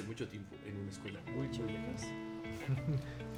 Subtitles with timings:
[0.00, 2.02] hace mucho tiempo en una escuela muy muy lejos,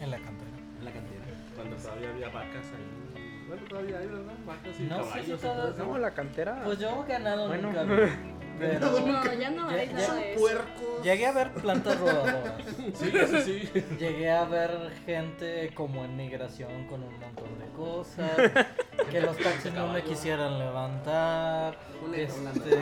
[0.01, 0.51] En la cantera.
[0.79, 1.25] en la cantera,
[1.57, 3.45] cuando todavía había vacas ahí.
[3.49, 4.33] Bueno, todavía hay, ¿verdad?
[4.47, 5.29] Vacas y No sé si caballos.
[5.29, 5.87] y todavía- todo eso.
[5.87, 6.63] No, la cantera.
[6.65, 7.69] Pues yo ganado Bueno.
[7.73, 7.85] nunca.
[8.59, 10.35] Pero No, ya no Ya- hay ya- nada de.
[10.39, 11.03] Puercos.
[11.03, 12.53] llegué a ver plantas rodadoras.
[12.95, 13.69] Sí, eso sí.
[13.99, 18.31] Llegué a ver gente como en migración con un montón de cosas.
[19.11, 21.77] Que los taxis no me quisieran levantar.
[22.15, 22.79] Este,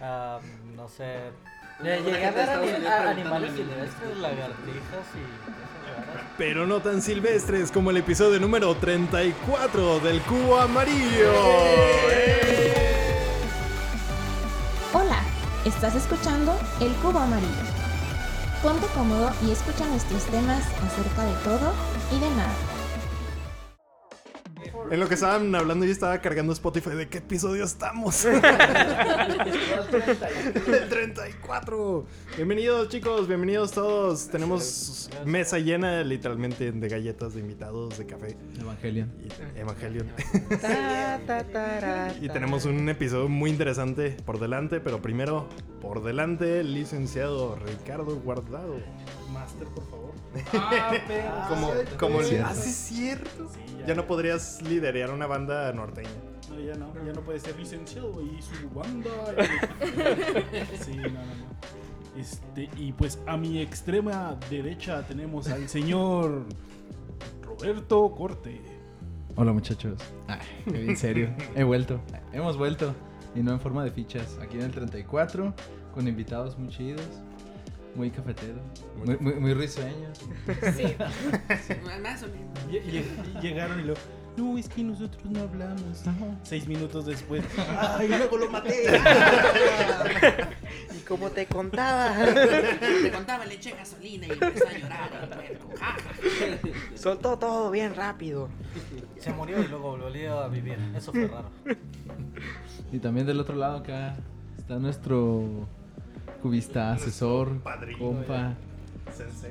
[0.00, 0.38] ah,
[0.76, 1.30] no sé.
[1.82, 6.36] Llegué a a- animales silvestres, lagartijas y.
[6.36, 11.32] Pero no tan silvestres como el episodio número 34 del Cubo Amarillo.
[14.92, 15.22] Hola,
[15.64, 17.48] estás escuchando El Cubo Amarillo.
[18.62, 21.72] Ponte cómodo y escucha nuestros temas acerca de todo
[22.14, 22.52] y de nada.
[24.90, 28.24] En lo que estaban hablando, yo estaba cargando Spotify de qué episodio estamos.
[28.24, 28.40] El
[30.88, 32.06] 34.
[32.36, 33.28] Bienvenidos, chicos.
[33.28, 34.26] Bienvenidos todos.
[34.30, 38.36] Tenemos mesa llena, literalmente, de galletas, de invitados, de café.
[38.60, 39.12] Evangelion.
[39.22, 39.28] Y
[39.60, 40.08] Evangelion.
[42.20, 45.48] Y tenemos un episodio muy interesante por delante, pero primero,
[45.80, 48.74] por delante, el licenciado Ricardo Guardado.
[49.32, 50.10] Master, por favor.
[51.48, 52.26] Como, como el.
[52.26, 52.48] Cierto.
[52.48, 53.48] Ah, sí, es cierto.
[53.52, 56.08] Sí, Ya no podrías liderear una banda norteña.
[56.48, 59.10] No, ya no, ya no puede ser licenciado y su banda.
[60.80, 61.50] sí, no, no, no.
[62.16, 66.44] Este, y pues a mi extrema derecha tenemos al señor
[67.42, 68.60] Roberto Corte.
[69.36, 70.00] Hola muchachos.
[70.26, 71.30] Ay, en serio.
[71.54, 72.00] He vuelto.
[72.32, 72.94] Hemos vuelto.
[73.34, 74.38] Y no en forma de fichas.
[74.42, 75.54] Aquí en el 34.
[75.94, 77.22] Con invitados muy chidos.
[77.94, 78.60] Muy cafeteros.
[79.04, 80.18] Muy, muy, muy risueños.
[82.02, 82.58] Más o menos.
[82.70, 83.94] Y, y- y llegaron y lo.
[84.36, 86.04] No, es que nosotros no hablamos.
[86.44, 87.42] Seis minutos después.
[87.78, 88.84] ¡Ay, luego lo maté!
[90.96, 95.42] Y como te contaba, Te contaba, le eché gasolina y empezó a llorar.
[96.94, 98.48] soltó todo bien rápido.
[99.18, 100.78] Se murió y luego volvió a vivir.
[100.96, 101.50] Eso fue raro.
[102.92, 104.16] Y también del otro lado acá
[104.56, 105.66] está nuestro
[106.40, 108.54] cubista, asesor, padrino, compa.
[109.12, 109.50] Sensei.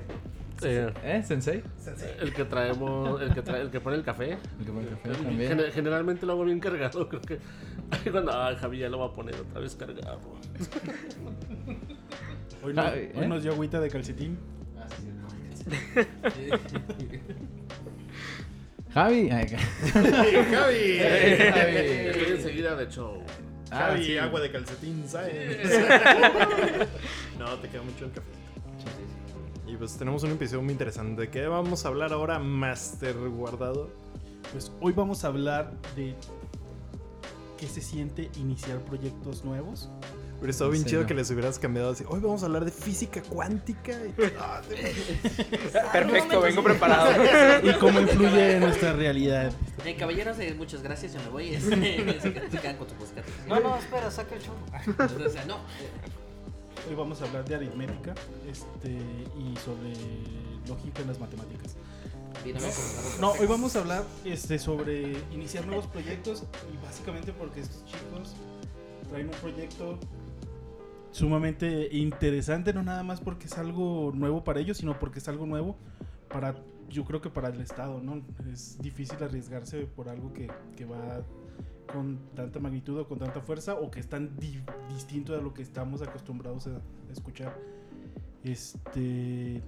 [0.62, 1.24] Eh, ¿Eh?
[1.26, 1.64] ¿Sensei?
[2.20, 4.34] el que traemos, el que, trae, el que pone el café.
[4.60, 5.52] El que pone el café también.
[5.58, 7.40] Gener- generalmente lo hago bien cargado, creo que.
[8.12, 10.20] Cuando, ay, Javi ya lo va a poner otra vez cargado.
[12.64, 13.28] Hoy, no- hoy ¿eh?
[13.28, 14.38] nos dio agüita de calcetín.
[18.94, 19.30] Javi.
[19.32, 19.48] Ay,
[19.94, 21.00] Javi.
[21.00, 23.24] Estoy enseguida de show.
[23.72, 24.18] Ah, Javi, sí.
[24.18, 25.70] agua de calcetín, ¿sabes?
[27.40, 28.28] no, te queda mucho el café.
[29.68, 31.22] Y pues tenemos un episodio muy interesante.
[31.22, 33.90] ¿De qué vamos a hablar ahora, Master Guardado?
[34.52, 36.16] Pues hoy vamos a hablar de
[37.58, 39.90] qué se siente iniciar proyectos nuevos.
[40.40, 41.08] Hubiera estado bien Sí, chido no.
[41.08, 42.06] que les hubieras cambiado así.
[42.08, 43.92] Hoy vamos a hablar de física cuántica.
[43.92, 44.62] Y- Ah,
[45.92, 47.12] Perfecto, vengo preparado.
[47.64, 49.52] y cómo influye en nuestra realidad.
[49.86, 51.56] Eh, caballeros, eh, muchas gracias, yo me voy.
[51.60, 51.70] Se
[52.32, 53.22] quedan- se quedan con tu música.
[53.48, 54.42] No, no, espera, saca el.
[55.26, 55.58] O sea, no.
[56.90, 58.16] Hoy vamos a hablar de aritmética
[58.50, 59.94] este, y sobre
[60.68, 61.76] lógica en las matemáticas.
[63.20, 68.34] No, hoy vamos a hablar este, sobre iniciar nuevos proyectos y básicamente porque estos chicos
[69.10, 70.00] traen un proyecto
[71.12, 75.46] sumamente interesante, no nada más porque es algo nuevo para ellos, sino porque es algo
[75.46, 75.76] nuevo
[76.30, 76.56] para,
[76.90, 78.22] yo creo que para el Estado, ¿no?
[78.52, 81.24] Es difícil arriesgarse por algo que, que va
[81.92, 84.62] con tanta magnitud o con tanta fuerza o que es tan di-
[84.94, 86.80] distinto de lo que estamos acostumbrados a
[87.12, 87.58] escuchar.
[88.44, 89.62] Este.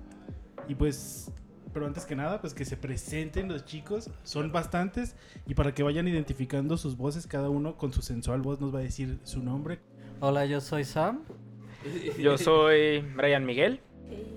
[0.67, 1.31] Y pues.
[1.73, 4.09] Pero antes que nada, pues que se presenten los chicos.
[4.23, 5.15] Son bastantes.
[5.47, 8.79] Y para que vayan identificando sus voces, cada uno con su sensual voz nos va
[8.79, 9.79] a decir su nombre.
[10.21, 11.23] Hola, yo soy Sam.
[12.19, 13.79] Yo soy Brian Miguel.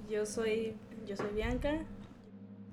[0.08, 0.74] Yo soy
[1.06, 1.74] yo soy Bianca.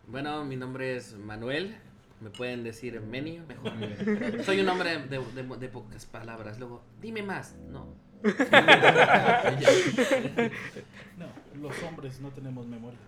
[0.07, 1.75] Bueno, mi nombre es Manuel.
[2.21, 3.73] Me pueden decir Menio, mejor.
[4.45, 6.57] Soy un hombre de, de- de pocas palabras.
[6.59, 7.55] Luego, dime más.
[7.69, 7.87] No.
[11.17, 11.27] No,
[11.61, 12.99] los hombres no tenemos memoria.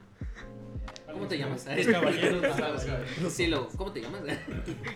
[1.11, 1.65] ¿Cómo te llamas?
[1.77, 2.55] Los caballeros.
[2.57, 3.33] Caballeros.
[3.33, 4.21] Sí, luego, ¿cómo te llamas?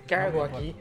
[0.08, 0.76] ¿Qué hago aquí?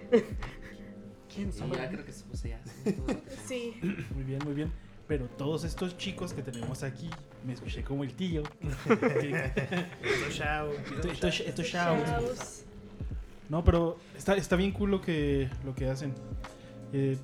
[1.37, 2.61] ¿Quién Y ya creo que se puse ya.
[3.47, 3.75] Sí.
[4.15, 4.73] Muy bien, muy bien.
[5.07, 7.09] Pero todos estos chicos que tenemos aquí,
[7.47, 8.43] me escuché como el tío.
[8.65, 10.73] Esto chao.
[10.73, 12.05] Esto- esto- esto chavos.
[12.05, 12.63] Chavos.
[13.49, 16.13] No, pero está, está bien cool lo que, lo que hacen.
[16.93, 17.17] Eh,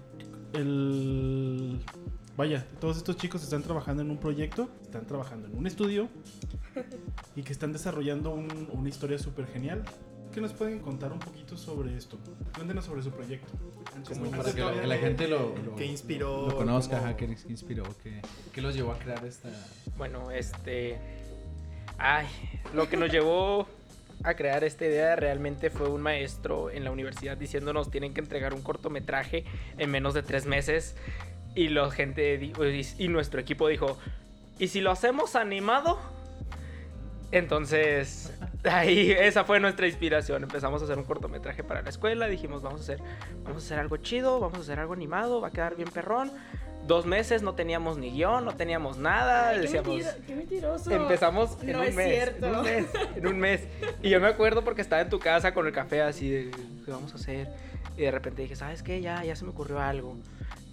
[0.53, 1.81] el...
[2.37, 6.09] Vaya, todos estos chicos están trabajando en un proyecto, están trabajando en un estudio
[7.37, 9.83] y que están desarrollando un- una historia súper genial.
[10.33, 12.19] ¿Qué nos pueden contar un poquito sobre esto?
[12.55, 13.53] Cuéntenos sobre su proyecto.
[14.09, 16.49] Como Para que la, que la gente lo, lo- ¿Qué inspiró?
[16.49, 17.83] Lo conozca, ¿Cómo- ajá, ¿qué qué inspiró?
[18.03, 19.51] ¿Qué, qué los llevó a crear esta...?
[19.99, 20.99] Bueno, este.
[21.99, 22.27] Ay,
[22.75, 23.67] lo que nos llevó
[24.25, 28.55] a crear esta idea realmente fue un maestro en la universidad diciéndonos tienen que entregar
[28.55, 29.45] un cortometraje
[29.77, 30.97] en menos de tres meses.
[31.55, 32.41] Y la gente
[32.99, 33.99] y nuestro equipo dijo:
[34.59, 35.99] ¿Y si lo hacemos animado?
[37.33, 38.33] Entonces,
[38.65, 40.43] ahí esa fue nuestra inspiración.
[40.43, 42.27] Empezamos a hacer un cortometraje para la escuela.
[42.29, 42.99] Dijimos, vamos a hacer,
[43.45, 46.31] vamos a hacer algo chido, vamos a hacer algo animado, va a quedar bien perrón.
[46.87, 49.51] Dos meses no teníamos ni guion, no teníamos nada.
[49.51, 50.91] Ay, qué, decíamos, qué mentiroso.
[50.91, 52.09] Empezamos en No un es mes.
[52.09, 52.47] cierto.
[52.47, 52.87] En un mes.
[53.17, 53.61] En un mes.
[54.03, 56.51] Y yo me acuerdo porque estaba en tu casa con el café así de
[56.85, 57.49] ¿qué vamos a hacer?
[57.97, 59.01] Y de repente dije, ¿sabes qué?
[59.01, 60.17] Ya, ya se me ocurrió algo.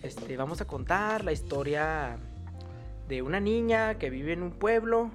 [0.01, 2.17] Este, vamos a contar la historia
[3.07, 5.11] de una niña que vive en un pueblo.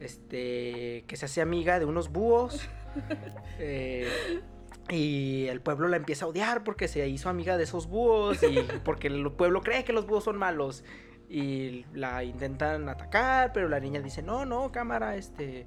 [0.00, 2.68] Este, que se hace amiga de unos búhos.
[3.58, 4.08] eh,
[4.88, 8.58] y el pueblo la empieza a odiar porque se hizo amiga de esos búhos y
[8.84, 10.84] porque el pueblo cree que los búhos son malos
[11.28, 15.66] y la intentan atacar, pero la niña dice, "No, no, cámara, este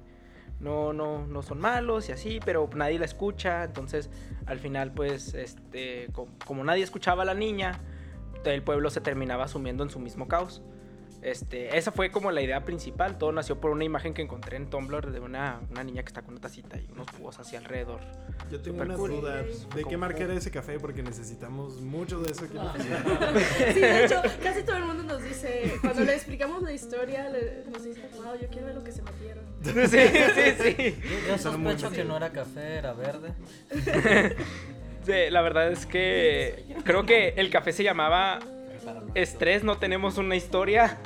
[0.58, 4.08] no no no son malos y así, pero nadie la escucha." Entonces,
[4.46, 7.78] al final pues este co- como, nadie escuchaba a la niña,
[8.44, 10.62] el pueblo se terminaba sumiendo en su mismo caos.
[11.22, 13.18] Este, esa fue como la idea principal.
[13.18, 16.22] Todo nació por una imagen que encontré en Tumblr de una, una niña que está
[16.22, 18.00] con una tacita y unos búhos hacia alrededor.
[18.50, 19.10] Yo tengo Super unas cool.
[19.10, 19.46] dudas.
[19.74, 20.80] ¿De qué marca era ese café?
[20.80, 23.04] Porque necesitamos mucho de eso aquí en la oficina.
[23.74, 27.64] Sí, de hecho, casi todo el mundo nos dice, cuando le explicamos la historia, le-
[27.70, 29.44] nos dice, wow, yo quiero ver lo que se metieron.
[29.62, 30.96] Sí, sí, sí.
[31.28, 33.34] Yo muy sospecho que no era café, era verde.
[35.04, 38.38] Sí, la verdad es que creo que el café se llamaba
[39.14, 40.98] Estrés, no tenemos una historia.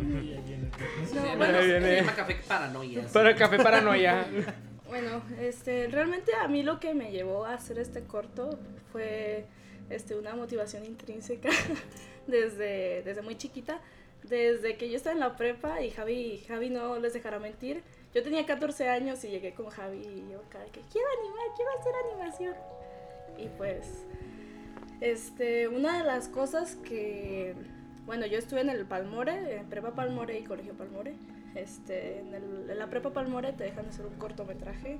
[0.00, 3.02] No, Se bueno, se llama café paranoia.
[3.02, 3.08] sí.
[3.12, 4.26] Para el café paranoia.
[4.86, 8.58] Bueno, este, realmente a mí lo que me llevó a hacer este corto
[8.92, 9.44] fue
[9.90, 11.48] este, una motivación intrínseca
[12.28, 13.80] desde, desde muy chiquita.
[14.22, 17.82] Desde que yo estaba en la prepa y Javi, Javi no les dejará mentir.
[18.14, 21.70] Yo tenía 14 años y llegué con Javi y yo acá que quiero animar, quiero
[21.80, 22.54] hacer animación.
[23.36, 24.04] Y pues,
[25.12, 27.54] este, una de las cosas que,
[28.06, 31.14] bueno, yo estuve en el Palmore, en Prepa Palmore y Colegio Palmore.
[31.54, 34.98] Este, en, el- en la Prepa Palmore te dejan hacer un cortometraje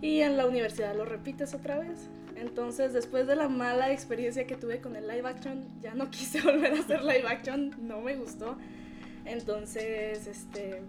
[0.00, 2.08] y en la universidad lo repites otra vez.
[2.36, 6.40] Entonces, después de la mala experiencia que tuve con el live action, ya no quise
[6.40, 8.56] volver a hacer live action, no me gustó.
[9.24, 10.82] Entonces, este,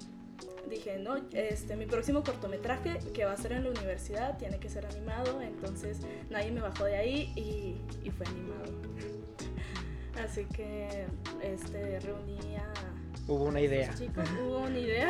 [0.69, 4.69] dije, no, este, mi próximo cortometraje que va a ser en la universidad tiene que
[4.69, 5.99] ser animado, entonces
[6.29, 8.65] nadie me bajó de ahí y, y fue animado.
[10.23, 11.05] Así que,
[11.41, 12.73] este, reuní a
[13.27, 13.93] Hubo una idea.
[13.93, 15.09] chicos, hubo una idea.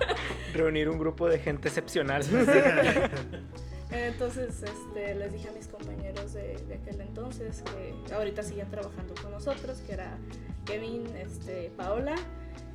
[0.54, 2.22] Reunir un grupo de gente excepcional.
[3.90, 7.62] Entonces, este, les dije a mis compañeros de, de aquel entonces
[8.06, 10.16] que ahorita siguen trabajando con nosotros, que era
[10.64, 12.14] Kevin, este, Paola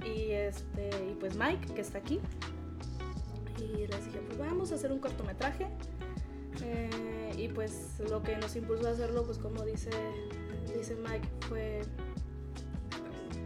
[0.06, 2.20] y este, y pues Mike, que está aquí.
[3.60, 5.68] Y les dije, pues vamos a hacer un cortometraje.
[6.64, 9.90] Eh, y pues lo que nos impulsó a hacerlo, pues como dice,
[10.76, 11.82] dice Mike, fue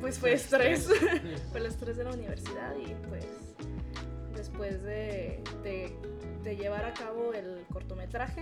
[0.02, 0.88] pues fue estrés.
[1.52, 3.26] fue el estrés de la universidad y pues
[4.36, 5.96] después de, de-
[6.44, 8.42] de llevar a cabo el cortometraje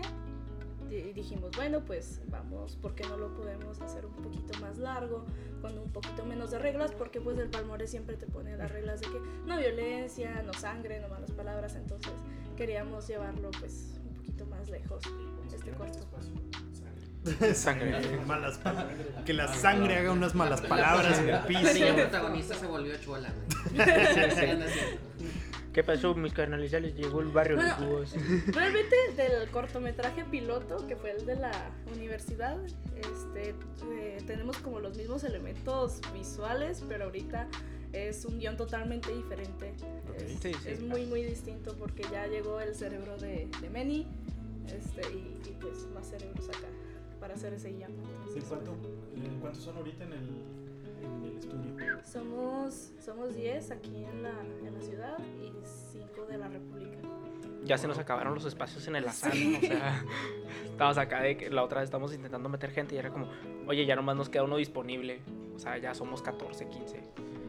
[1.04, 5.26] di- dijimos, bueno, pues vamos, ¿por qué no lo podemos hacer un poquito más largo,
[5.62, 6.92] con un poquito menos de reglas?
[6.92, 11.00] Porque pues el Palmore siempre te pone las reglas de que no violencia, no sangre,
[11.00, 12.14] no malas palabras, entonces
[12.58, 15.04] queríamos llevarlo pues un poquito más lejos,
[15.54, 16.00] este corto.
[17.56, 17.92] Sangre.
[18.28, 18.96] malas palabras.
[19.26, 21.74] Que la sangre haga unas malas palabras en el La piso.
[21.74, 23.34] niña protagonista se volvió chola.
[25.76, 26.72] ¿Qué pasó, mis carnales?
[26.72, 28.14] Ya les llegó el barrio de Bueno, búhos.
[28.48, 31.52] Realmente del cortometraje piloto, que fue el de la
[31.94, 32.58] universidad,
[32.96, 33.54] este,
[33.92, 37.50] eh, tenemos como los mismos elementos visuales, pero ahorita
[37.92, 39.74] es un guion totalmente diferente.
[40.18, 40.70] Es, Sí, sí.
[40.70, 44.08] es muy, muy distinto porque ya llegó el cerebro de, de Manny
[44.68, 46.70] este, y, y pues más cerebros acá
[47.20, 47.92] para hacer ese guion.
[48.34, 50.30] ¿De cuánto, eh, ¿Cuántos son ahorita en el,
[51.06, 51.76] en el estudio?
[52.04, 54.32] Somos, somos 10 aquí en la,
[54.66, 55.52] en la ciudad y
[55.92, 56.98] 5 de la República.
[57.64, 59.32] Ya se nos acabaron los espacios en el azar.
[59.34, 60.04] O sea,
[60.66, 63.28] estábamos acá de que la otra vez estamos intentando meter gente y era como,
[63.68, 65.22] oye, ya nomás nos queda uno disponible.
[65.56, 67.02] O sea, ya somos 14, 15.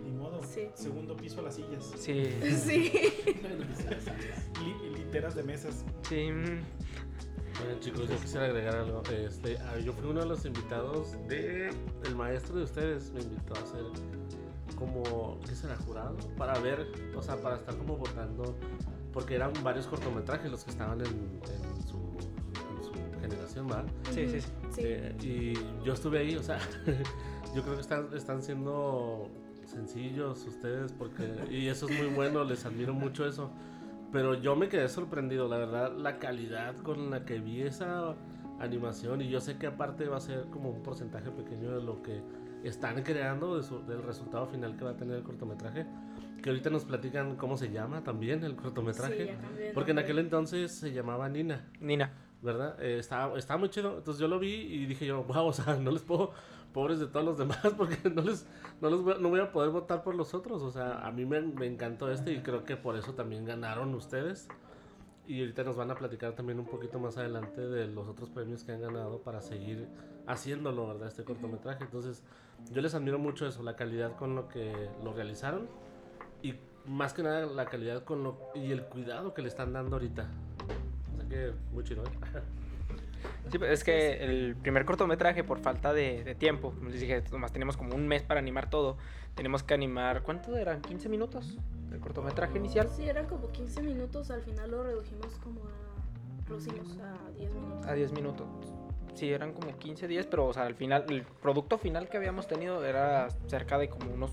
[0.04, 0.42] Ni modo.
[0.42, 0.68] Sí.
[0.74, 1.84] Segundo piso a las sillas.
[1.98, 2.24] Sí,
[2.56, 2.92] Sí.
[4.64, 5.84] Li- literas de mesas.
[6.08, 6.28] sí.
[7.58, 9.02] Bueno chicos, yo quisiera agregar algo.
[9.10, 11.70] Este, yo fui uno de los invitados de
[12.04, 13.84] el maestro de ustedes me invitó a hacer
[14.76, 16.16] como ¿qué será jurado?
[16.36, 16.86] Para ver,
[17.16, 18.54] o sea, para estar como votando
[19.12, 23.86] porque eran varios cortometrajes los que estaban en, en su, en su generación, ¿verdad?
[24.12, 24.48] Sí, sí, sí.
[24.70, 24.80] Sí.
[24.84, 26.58] Eh, y yo estuve ahí, o sea,
[27.54, 29.30] yo creo que están, están siendo
[29.64, 33.50] sencillos ustedes porque y eso es muy bueno, les admiro mucho eso.
[34.16, 38.14] Pero yo me quedé sorprendido, la verdad, la calidad con la que vi esa
[38.58, 42.02] animación y yo sé que aparte va a ser como un porcentaje pequeño de lo
[42.02, 42.22] que
[42.64, 45.84] están creando de su- del resultado final que va a tener el cortometraje.
[46.42, 49.26] Que ahorita nos platican cómo se llama también el cortometraje.
[49.26, 51.66] Sí, cambié porque en aquel entonces se llamaba Nina.
[51.80, 52.10] Nina.
[52.42, 52.80] ¿verdad?
[52.80, 53.98] Eh, estaba, estaba muy chido.
[53.98, 56.32] Entonces yo lo vi y dije yo, wow, o sea, no les puedo,
[56.72, 58.46] pobres de todos los demás, porque no les,
[58.80, 60.62] no les voy, no voy a poder votar por los otros.
[60.62, 63.94] O sea, a mí me, me encantó este y creo que por eso también ganaron
[63.94, 64.48] ustedes.
[65.26, 68.62] Y ahorita nos van a platicar también un poquito más adelante de los otros premios
[68.62, 69.88] que han ganado para seguir
[70.26, 71.08] haciéndolo, ¿verdad?
[71.08, 71.82] Este cortometraje.
[71.82, 72.22] Entonces,
[72.70, 75.68] yo les admiro mucho eso, la calidad con lo que lo realizaron
[76.42, 76.54] y
[76.86, 80.28] más que nada la calidad con lo y el cuidado que le están dando ahorita.
[81.12, 82.06] O sea que muy chido, ¿eh?
[83.50, 87.52] Sí, es que el primer cortometraje, por falta de, de tiempo, como les dije, nomás
[87.52, 88.96] teníamos como un mes para animar todo.
[89.34, 90.82] Tenemos que animar, ¿cuánto eran?
[90.82, 91.56] ¿15 minutos?
[91.92, 92.88] El cortometraje inicial.
[92.88, 95.86] Sí, eran como 15 minutos, al final lo redujimos como a...
[96.48, 97.86] A 10 minutos.
[97.86, 98.46] A 10 minutos.
[99.14, 102.46] Sí, eran como 15 días, pero o sea, al final, el producto final que habíamos
[102.46, 104.30] tenido era cerca de como unos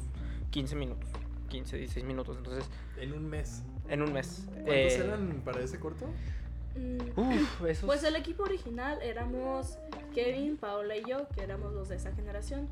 [0.52, 1.10] 15 minutos.
[1.50, 2.38] 15, 16 minutos.
[2.38, 3.64] Entonces, En un mes.
[3.88, 4.44] en un mes.
[4.48, 6.06] ¿Cuántos Eh, eran para ese corto?
[6.76, 9.78] Mm, Uf, esos- Pues el equipo original éramos
[10.14, 12.68] Kevin, Paola y yo, que éramos los de esa generación.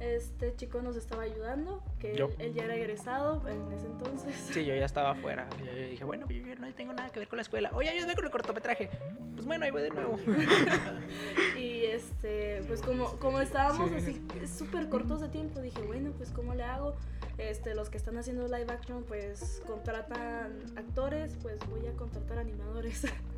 [0.00, 4.34] Este chico nos estaba ayudando, que él, él ya era egresado en ese entonces.
[4.52, 5.48] Sí, yo ya estaba afuera.
[5.60, 7.70] Yo, yo dije, bueno, yo, yo no tengo nada que ver con la escuela.
[7.74, 8.90] Oye, ayúdame con el cortometraje.
[9.34, 10.18] Pues bueno, ahí voy de nuevo.
[11.58, 14.20] Y este, pues como, como estábamos así
[14.58, 16.96] súper cortos de tiempo, dije, bueno, pues ¿cómo le hago?
[17.38, 23.06] Este, los que están haciendo live action, pues contratan actores, pues voy a contratar animadores.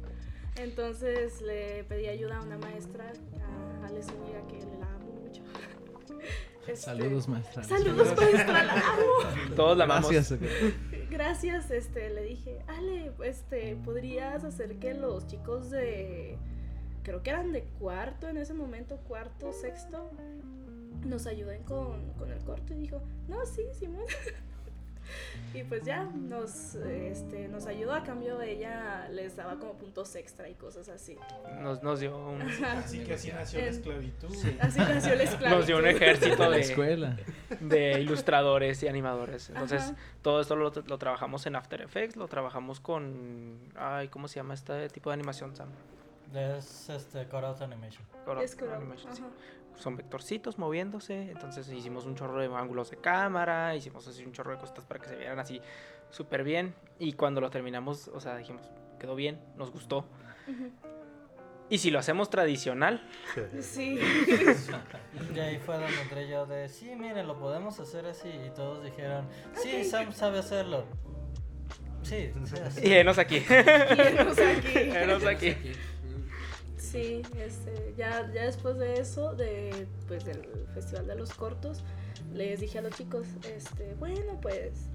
[0.58, 5.42] Entonces le pedí ayuda a una maestra, a Ale Zúñiga, que le la amo mucho.
[6.66, 7.62] Este, Saludos, maestra.
[7.62, 9.54] Saludos, maestra, la amo.
[9.54, 10.10] Todos la amamos.
[11.10, 11.70] Gracias.
[11.70, 16.36] este, le dije, Ale, este, ¿podrías hacer que los chicos de,
[17.04, 20.10] creo que eran de cuarto en ese momento, cuarto, sexto,
[21.04, 22.74] nos ayuden con, con el corto?
[22.74, 24.02] Y dijo, no, sí, Simón.
[25.54, 30.48] y pues ya, nos, este, nos ayudó a cambio, ella les daba como puntos extra
[30.48, 31.16] y cosas así.
[31.60, 34.28] Nos, nos dio un, Así que así nació la esclavitud.
[34.60, 35.56] Así nació el esclavo.
[35.56, 37.16] nos dio un ejército La de, escuela.
[37.60, 39.48] de ilustradores y animadores.
[39.50, 39.96] Entonces, Ajá.
[40.22, 43.58] todo esto lo, lo trabajamos en After Effects, lo trabajamos con.
[43.76, 45.68] Ay, ¿cómo se llama este tipo de animación, Sam?
[46.34, 48.04] Es este Animation.
[48.24, 49.22] Coro- Es como, Animation, sí.
[49.76, 51.30] Son vectorcitos moviéndose.
[51.30, 55.00] Entonces, hicimos un chorro de ángulos de cámara, hicimos así un chorro de cosas para
[55.00, 55.60] que se vieran así
[56.10, 56.74] súper bien.
[56.98, 58.62] Y cuando lo terminamos, o sea, dijimos,
[58.98, 60.06] quedó bien, nos gustó.
[60.48, 60.70] Ujú.
[61.68, 63.06] Y si lo hacemos tradicional,
[63.60, 63.98] Sí.
[65.34, 68.28] Y ahí fue donde entré yo de, sí, miren, lo podemos hacer así.
[68.28, 70.84] Y todos dijeron, sí, Sam sabe hacerlo.
[72.02, 72.86] Sí, sí, así.
[72.86, 73.40] y enos aquí.
[73.40, 74.78] Llenos aquí.
[74.78, 75.56] Enos aquí.
[76.96, 80.40] Sí, este, ya, ya después de eso, de, pues, del
[80.72, 81.84] Festival de los Cortos,
[82.32, 84.88] les dije a los chicos, este, bueno, pues...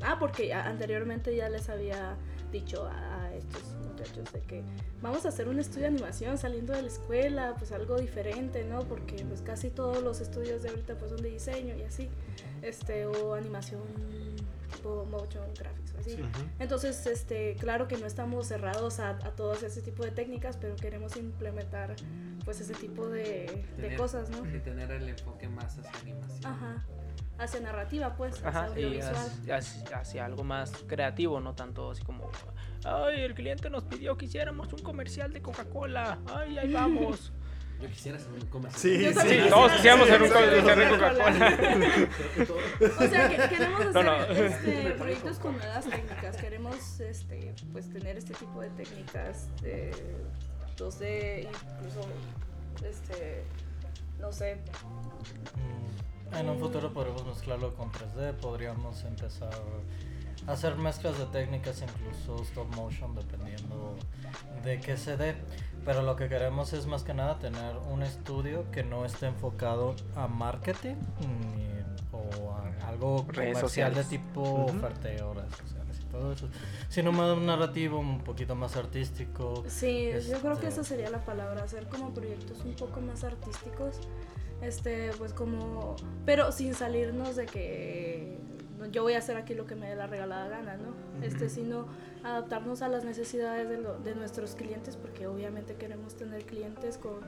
[0.00, 2.16] Ah, porque anteriormente ya les había
[2.52, 4.62] dicho a, estos muchachos de que
[5.02, 8.84] vamos a hacer un estudio de animación saliendo de la escuela, pues algo diferente, ¿no?
[8.84, 12.08] Porque pues casi todos los estudios de ahorita pues son de diseño y así,
[12.62, 13.82] este, o animación
[15.10, 16.18] motion graphics o así.
[16.58, 20.76] Entonces, este, claro que no estamos cerrados a, a todos ese tipo de técnicas, pero
[20.76, 21.94] queremos implementar
[22.44, 24.46] pues ese tipo de, cosas, ¿no?
[24.46, 26.46] Y tener el enfoque más hacia animación.
[26.52, 26.84] Ajá.
[27.38, 29.14] Hacia narrativa, pues, hacia Ajá, y audiovisual.
[29.14, 32.30] hacia, hacia- hacia algo más creativo, no tanto así como,
[32.84, 37.32] ay, el cliente nos pidió que hiciéramos un comercial de Coca-Cola, ay, ahí vamos.
[37.80, 38.80] Yo quisiera hacer un comercial.
[38.80, 39.14] Sí, Yo sí.
[39.16, 42.08] también todos quisiéramos hacer un comercial de Coca-Cola.
[42.98, 44.24] O sea, que queremos hacer No, no.
[44.24, 46.36] este, proyectos con nuevas técnicas.
[46.36, 49.92] Queremos este, pues, tener este tipo de técnicas de
[50.76, 52.08] 2D, incluso,
[52.88, 53.44] este,
[54.20, 54.56] no sé.
[55.56, 59.50] Mm, En un futuro podremos mezclarlo con 3D, podríamos empezar
[60.46, 63.96] hacer mezclas de técnicas, incluso stop motion, dependiendo
[64.64, 65.34] de qué se dé.
[65.84, 69.94] Pero lo que queremos es más que nada tener un estudio que no esté enfocado
[70.16, 71.78] a marketing ni-
[72.12, 74.08] o a algo Redes comercial de sociales.
[74.08, 74.76] tipo Ujú.
[74.76, 76.48] oferteo, redes sociales y todo eso,
[76.88, 79.64] sino más narrativo, un poquito más artístico.
[79.68, 83.24] Sí, yo creo que Este- esa sería la palabra, hacer como proyectos un poco más
[83.24, 84.00] artísticos,
[84.62, 88.38] este, pues como, pero sin salirnos de que
[88.92, 90.94] yo voy a hacer aquí lo que me dé la regalada gana, ¿no?
[91.24, 91.86] Este, sino
[92.24, 97.20] adaptarnos a las necesidades de, lo- de nuestros clientes, porque obviamente queremos tener clientes con,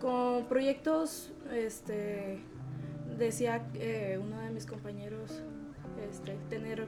[0.00, 2.40] con proyectos, este,
[3.18, 5.42] decía eh, uno de mis compañeros,
[6.10, 6.86] este, tener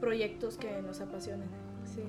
[0.00, 1.48] proyectos que nos apasionen,
[1.84, 2.02] sí,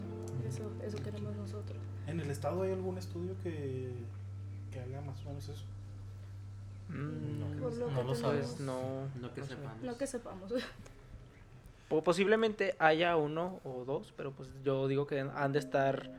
[0.48, 1.77] eso, eso queremos nosotros.
[2.07, 3.91] ¿En el estado hay algún estudio que,
[4.71, 5.63] que haga más o menos eso?
[6.89, 8.59] Mm, Por lo No lo sabes.
[8.59, 8.79] no.
[9.21, 9.81] No que no sepamos.
[9.83, 10.51] No que sepamos.
[11.89, 16.10] Po- posiblemente haya uno o dos, pero pues yo digo que han de estar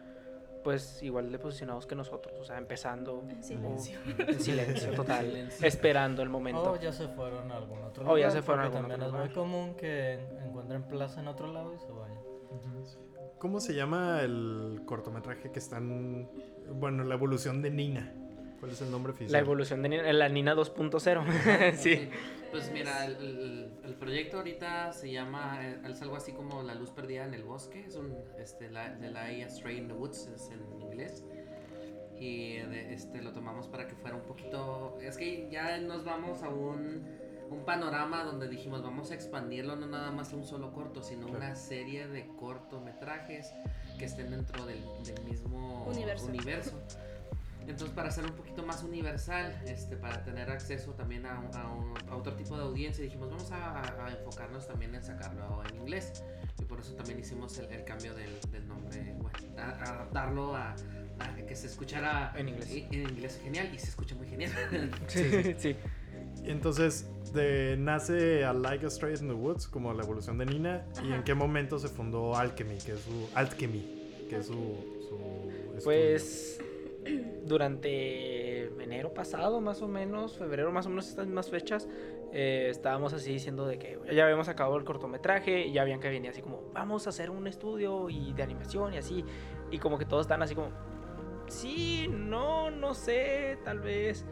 [0.63, 3.99] pues igual de posicionados que nosotros, o sea, empezando En o- silencio.
[4.19, 5.67] en silencio total, Silencio.
[5.67, 6.73] esperando el momento.
[6.73, 8.21] O ya se fueron a algún otro O lugar.
[8.21, 11.29] ya se fueron a algún también otro es muy común que en- encuentren plaza en
[11.29, 12.21] otro lado y se vayan.
[13.39, 16.29] ¿Cómo se llama el cortometraje que están...
[16.75, 18.13] Bueno, la evolución de Nina.
[18.61, 19.33] ¿Cuál es el nombre oficial?
[19.33, 21.75] La evolución de Nina- la Nina 2.0.
[21.77, 22.09] sí.
[22.51, 26.91] Pues mira, el, el- proyecto ahorita se llama, eh, es algo así como La Luz
[26.91, 30.51] Perdida en el Bosque, es un, este, la, de la Stray in the Woods, es
[30.51, 31.23] en inglés.
[32.19, 36.43] Y de- este, lo tomamos para que fuera un poquito, es que ya nos vamos
[36.43, 37.07] a un,
[37.51, 41.27] un panorama donde dijimos vamos a expandirlo no nada más a un solo corto, sino
[41.29, 43.53] una serie de cortometrajes
[43.99, 46.27] que estén dentro del, del mismo Universo.
[46.27, 46.73] universo.
[47.71, 51.73] Entonces, para ser un poquito más universal, este, para tener acceso también a, un- a
[51.73, 55.77] un- a otro tipo de audiencia, dijimos, vamos a, a- enfocarnos también en sacarlo en
[55.81, 56.23] inglés.
[56.61, 60.55] Y por eso también hicimos el, el cambio del, del nombre, bueno, a- a adaptarlo
[60.57, 60.75] a,
[61.21, 62.71] a que se escuchara En inglés.
[62.71, 64.51] En, en inglés genial y se escucha muy genial.
[65.09, 65.77] Sí, sí.
[66.45, 70.47] Y entonces, de, nace a Like a Stray in the Woods, como la evolución de
[70.47, 70.85] Nina.
[71.03, 71.25] ¿Y en Ajá.
[71.25, 73.29] qué momento se fundó Alchemy, que es su...
[73.35, 74.55] Alchemy, que es su...
[74.55, 75.85] su estudio?
[75.85, 76.59] Pues
[77.45, 81.89] durante enero pasado, más o menos, febrero, más o menos estas mismas fechas,
[82.33, 86.09] eh, estábamos así diciendo de que ya habíamos acabado el cortometraje y ya habían que
[86.09, 89.25] venía así como, vamos a hacer un estudio y de animación y así,
[89.71, 90.71] y como que todos están así como,
[91.49, 94.25] sí, no, no sé, tal vez,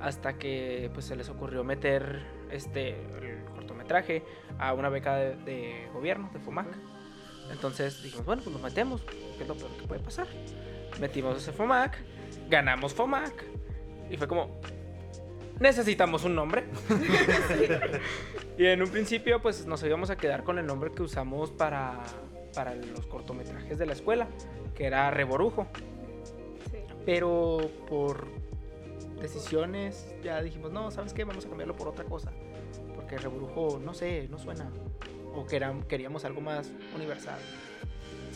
[0.00, 4.22] hasta que pues se les ocurrió meter este el cortometraje
[4.58, 6.68] a una beca de, gobierno, de FOMAC.
[7.50, 10.26] Entonces dijimos, bueno, pues nos metemos, que es lo peor que puede pasar.
[11.00, 11.96] Metimos ese FOMAC,
[12.48, 13.44] ganamos FOMAC
[14.10, 14.60] y fue como,
[15.58, 16.64] necesitamos un nombre.
[18.58, 22.02] y en un principio pues nos íbamos a quedar con el nombre que usamos para,
[22.54, 24.28] para los cortometrajes de la escuela,
[24.74, 25.66] que era Reborujo.
[26.70, 26.78] Sí.
[27.04, 28.26] Pero por
[29.20, 31.24] decisiones ya dijimos, no, ¿sabes qué?
[31.24, 32.32] Vamos a cambiarlo por otra cosa.
[32.94, 34.70] Porque Reborujo, no sé, no suena.
[35.34, 37.38] O queríamos algo más universal.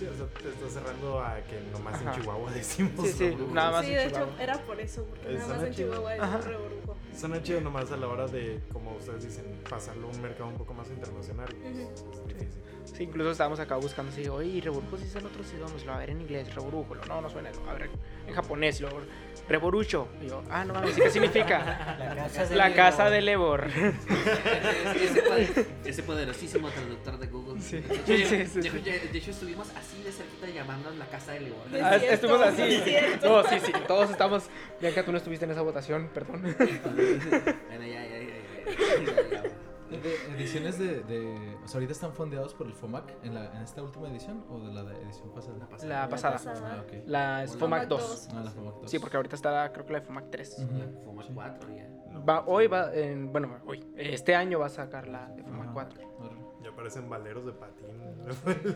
[0.01, 2.15] Sí, o sea, te estás cerrando a que nomás Ajá.
[2.15, 3.07] en Chihuahua decimos...
[3.07, 4.43] Sí, sí, nada más Sí, en de hecho Chihuahua.
[4.43, 5.89] era por eso, porque Es nada más en chido.
[5.93, 6.97] Chihuahua es un reburgo.
[7.15, 10.57] Suena chido nomás a la hora de, como ustedes dicen, pasarlo a un mercado un
[10.57, 11.49] poco más internacional.
[11.55, 11.81] Ujú.
[11.81, 12.63] Es difícil.
[13.01, 15.97] Sí, incluso estábamos acá buscando así, oye, ¿y Reborujo si en otros idiomas, lo a
[15.97, 17.89] ver en inglés, Reborujo, lo- no, no suena, lo- a ver
[18.27, 19.01] en japonés, luego
[19.49, 21.97] Reborucho, y yo, ah, no mames, ¿y ¿qué significa?
[21.99, 22.77] La casa de La Lego.
[22.77, 23.69] casa de Lebor.
[25.01, 27.63] ese, poder- ese poderosísimo traductor de Google.
[27.63, 27.79] Sí.
[27.79, 28.69] De, hecho, Sí, de- sí, sí.
[28.69, 31.47] de hecho, de hecho, estuvimos así de cerquita llamándonos la casa de.
[31.47, 32.63] Es Ah, cierto, estuvimos así.
[32.63, 33.23] es.
[33.25, 34.45] No, sí, sí, todos estamos.
[34.79, 36.43] Bianca, tú no estuviste en esa votación, perdón.
[36.55, 38.27] Bueno, ya, ya, ya,
[38.69, 39.43] ya, ya.
[39.91, 43.63] De ediciones de, de- O sea, ahorita están fondeados por el FOMAC en, la, en
[43.63, 45.59] esta última edición o de la de edición pasada.
[45.59, 45.89] La pasada.
[45.89, 46.33] La pasada.
[46.37, 46.75] pasada.
[46.79, 46.93] Ah, ok.
[47.07, 47.51] La es.
[47.57, 48.01] FOMAC FOMAC 2.
[48.01, 48.29] dos.
[48.33, 48.91] Ah, la FOMAC 2.
[48.91, 50.59] Sí, porque ahorita está, creo que la de FOMAC 3.
[50.59, 50.79] Ujú.
[50.79, 51.89] La Fuma 4 ya.
[52.29, 55.73] Va, hoy va, en, bueno, hoy, este año va a sacar la de FOMAC Ajá.
[55.73, 56.17] 4.
[56.19, 56.41] Órale.
[56.63, 57.87] Ya parecen valeros de patín.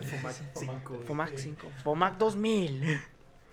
[0.03, 0.99] Fumac 5.
[1.05, 1.67] FOMAC 5.
[1.83, 2.99] FOMAC 2000.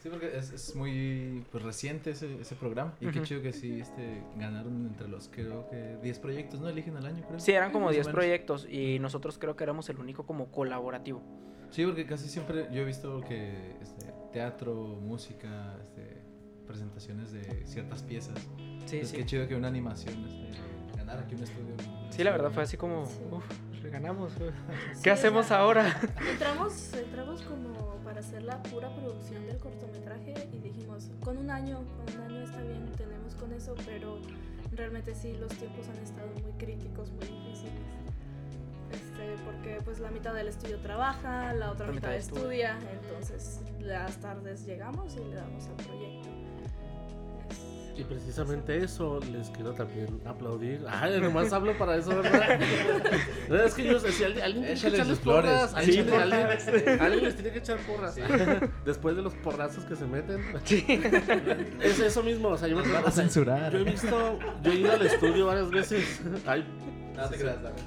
[0.03, 2.93] Sí, porque es, es muy pues, reciente ese, ese programa.
[3.01, 3.27] Y qué Ujú.
[3.27, 6.69] chido que sí este, ganaron entre los, creo que 10 proyectos, ¿no?
[6.69, 7.39] Eligen al año, creo.
[7.39, 8.15] Sí, eran como Más o 10 menos.
[8.17, 11.23] proyectos y nosotros creo que éramos el único como colaborativo.
[11.71, 16.21] Sí, porque casi siempre yo he visto que este, teatro, música, este,
[16.67, 18.37] presentaciones de ciertas piezas.
[18.41, 19.17] Sí, Entonces, sí.
[19.19, 21.75] qué chido que una animación este, ganara aquí un estudio.
[22.11, 23.21] Sí, la verdad fue así como, Sí.
[23.31, 23.45] uff,
[23.91, 24.33] ganamos.
[24.95, 26.01] Sí, ¿Qué o hacemos sea, ahora?
[26.31, 31.79] Entramos, entramos como para hacer la pura producción del cortometraje y dijimos, con un año,
[31.97, 34.19] con un año está bien, tenemos con eso, pero
[34.73, 37.73] realmente sí, los tiempos han estado muy críticos, muy difíciles.
[38.93, 42.77] Este, porque pues la mitad del estudio trabaja, la otra La mitad mitad estudia.
[42.79, 46.29] estudia, entonces las tardes llegamos y le damos al proyecto.
[47.95, 50.83] Y precisamente eso les quiero también aplaudir.
[50.89, 52.59] Ay, nomás hablo para eso, ¿verdad?
[53.67, 57.51] es que yo, si alguien, alguien tiene que echarles porras, alguien, alguien- alguien les tiene
[57.51, 58.17] que echar porras.
[58.85, 60.43] Después de los porrazos que se meten.
[61.81, 63.73] Es eso mismo, o sea, yo me Van a censurar.
[63.73, 66.21] Yo he visto, yo he ido al estudio varias veces.
[66.47, 66.65] Ay,
[67.15, 67.83] No te creas, David.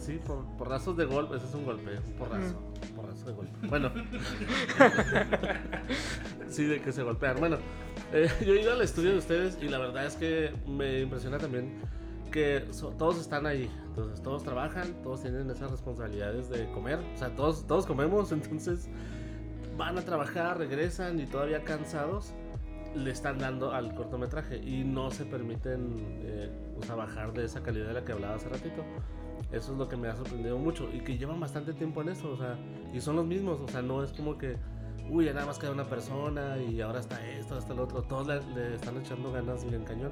[0.00, 2.62] Sí, por, porrazos de golpe, ese es un golpe, un porrazo,
[2.94, 3.66] porrazo de golpe.
[3.68, 3.90] Bueno,
[6.50, 7.36] sí, de que se golpean.
[7.38, 7.56] Bueno,
[8.14, 11.38] eh, yo he ido al estudio de ustedes y la verdad es que me impresiona
[11.38, 11.80] también
[12.32, 13.70] que so- todos están ahí.
[13.88, 16.98] Entonces, todos trabajan, todos tienen esas responsabilidades de comer.
[17.14, 18.88] O sea, todos, todos comemos, entonces
[19.76, 22.32] van a trabajar, regresan y todavía cansados
[22.94, 26.48] le están dando al cortometraje y no se permiten eh,
[26.78, 28.84] o sea, bajar de esa calidad de la que hablaba hace ratito.
[29.50, 32.30] Eso es lo que me ha sorprendido mucho y que llevan bastante tiempo en eso,
[32.30, 32.56] o sea,
[32.92, 34.56] y son los mismos, o sea, no es como que,
[35.10, 38.26] uy, ya nada más queda una persona y ahora está esto, está lo otro, todos
[38.26, 40.10] le, le están echando ganas y en cañón.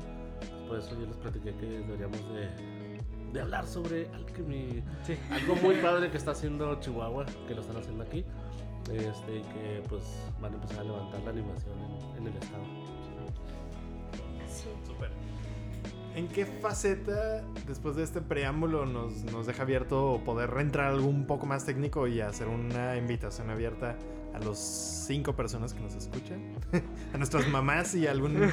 [0.68, 2.48] Por eso yo les platiqué que deberíamos de,
[3.32, 5.16] de hablar sobre alchemy, Sí.
[5.30, 8.24] algo muy padre que está haciendo Chihuahua, que lo están haciendo aquí,
[8.90, 10.02] este, y que pues
[10.40, 12.64] van a empezar a levantar la animación en, en el estado.
[14.48, 14.68] Sí.
[14.86, 15.10] Súper.
[16.14, 21.26] ¿En qué faceta, después de este preámbulo, nos, nos deja abierto poder entrar algo un
[21.26, 23.96] poco más técnico y hacer una invitación abierta
[24.34, 26.54] a los cinco personas que nos escuchan?
[27.12, 28.52] a nuestras mamás y a algún.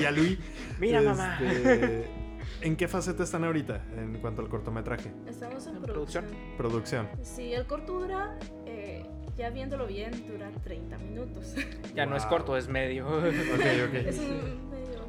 [0.00, 0.38] y a Luis.
[0.78, 1.38] Mira, mamá.
[1.40, 2.08] Este,
[2.62, 5.12] ¿En qué faceta están ahorita en cuanto al cortometraje?
[5.26, 6.24] Estamos en ¿En producción.
[6.58, 7.06] producción?
[7.06, 7.08] Producción.
[7.22, 11.54] Sí, el corto dura, eh, ya viéndolo bien, dura 30 minutos.
[11.94, 13.08] Ya no es corto, es medio.
[13.08, 13.94] Ok, ok.
[13.94, 15.06] es un medio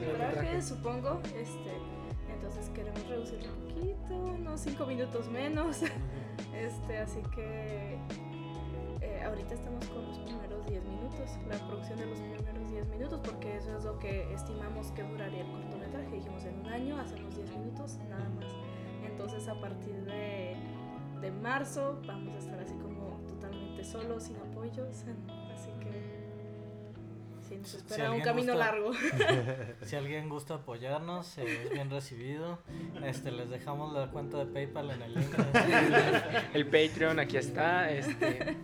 [0.00, 1.20] metraje, supongo.
[1.24, 1.72] Este,
[2.32, 5.82] entonces queremos reducirlo un poquito, unos 5 minutos menos.
[6.54, 7.98] Este, así que
[9.26, 13.56] ahorita estamos con los primeros 10 minutos, la producción de los primeros 10 minutos, porque
[13.56, 16.10] eso es lo que estimamos que duraría el cortometraje.
[16.10, 18.46] Dijimos en un año hacemos 10 minutos, nada más.
[19.04, 20.56] Entonces a partir de,
[21.20, 25.04] de marzo vamos a estar así como totalmente solos, sin apoyos.
[25.54, 26.26] Así que
[27.48, 28.90] sí, nos Si espera un camino gusta- largo.
[29.82, 32.58] Si alguien gusta apoyarnos, eh, es bien recibido.
[33.04, 35.30] Este, les dejamos la cuenta de PayPal en el link.
[36.54, 37.90] El Patreon, aquí está.
[37.90, 38.56] Este,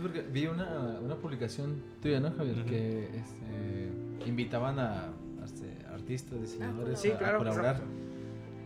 [0.00, 2.58] Porque vi una, una publicación tuya, ¿no, Javier?
[2.58, 2.66] Ujú.
[2.68, 7.80] Que este, invitaban a, a, este, artistas, diseñadores Sí, a, a claro, colaborar.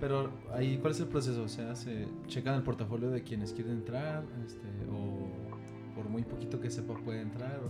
[0.00, 1.42] Pero ahí, ¿cuál es el proceso?
[1.42, 4.22] O sea, ¿se checan el portafolio de quienes quieren entrar?
[4.46, 5.28] Este, ¿O
[5.94, 7.60] por muy poquito que sepa puede entrar?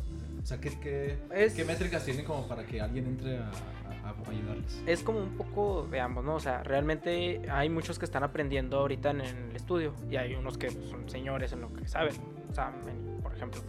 [0.41, 4.11] O sea, ¿qué, qué, Es- qué métricas tienen como para que alguien entre a, a-
[4.11, 4.81] a ayudarles?
[4.87, 6.37] es como un poco de ambos, ¿no?
[6.37, 10.57] O sea, realmente hay muchos que están aprendiendo ahorita en el estudio y hay unos
[10.57, 12.13] que pues, son señores en lo que saben.
[12.53, 13.10] Sam, en- por
[13.41, 13.63] ejemplo.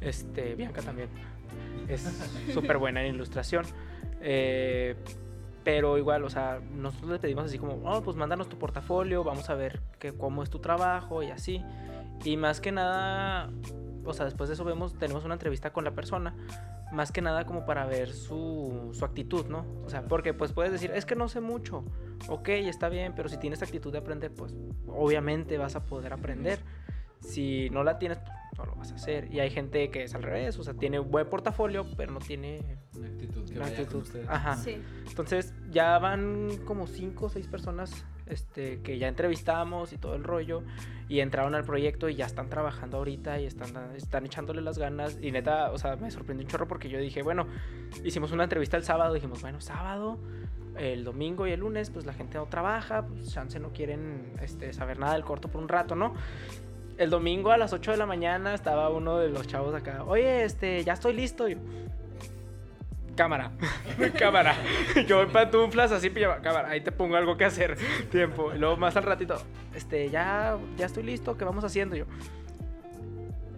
[0.00, 1.08] Este, Bianca también.
[1.88, 2.02] Es
[2.52, 3.64] súper buena en ilustración.
[4.20, 4.96] Eh,
[5.64, 9.48] pero igual, o sea, nosotros le pedimos así como, oh, pues mándanos tu portafolio, vamos
[9.48, 11.62] a ver que, cómo es tu trabajo y así.
[12.24, 13.48] Y más que nada,
[14.04, 16.34] o sea, después de eso vemos, tenemos una entrevista con la persona,
[16.92, 19.64] más que nada como para ver su, su actitud, ¿no?
[19.84, 21.84] O sea, porque pues puedes decir, es que no sé mucho,
[22.28, 24.54] ok, está bien, pero si tienes actitud de aprender, pues
[24.88, 26.58] obviamente vas a poder aprender.
[27.20, 28.18] Si no la tienes,
[28.56, 29.32] no lo vas a hacer.
[29.32, 32.78] Y hay gente que es al revés, o sea, tiene buen portafolio, pero no tiene
[32.96, 34.02] Una actitud que la vaya con actitud.
[34.02, 34.28] ustedes.
[34.28, 34.56] Ajá.
[34.56, 34.82] Sí.
[35.08, 40.24] Entonces ya van como cinco o seis personas este, que ya entrevistamos y todo el
[40.24, 40.62] rollo
[41.08, 45.18] y entraron al proyecto y ya están trabajando ahorita y están, están echándole las ganas
[45.20, 47.46] y neta, o sea, me sorprendió un chorro porque yo dije, bueno,
[48.04, 50.18] hicimos una entrevista el sábado, dijimos, bueno, sábado,
[50.78, 54.72] el domingo y el lunes, pues la gente no trabaja, pues chance no quieren este,
[54.72, 56.14] saber nada del corto por un rato, ¿no?
[56.98, 60.44] El domingo a las 8 de la mañana estaba uno de los chavos acá, oye,
[60.44, 61.48] este, ya estoy listo.
[61.48, 61.56] Yo,
[63.16, 63.52] cámara,
[64.18, 64.54] cámara.
[65.06, 67.76] Yo voy pantuflas así, pijama, cámara, ahí te pongo algo que hacer,
[68.10, 68.52] tiempo.
[68.54, 69.36] Y luego más al ratito,
[69.74, 71.96] este, ya, ya estoy listo, ¿qué vamos haciendo?
[71.96, 72.04] Yo,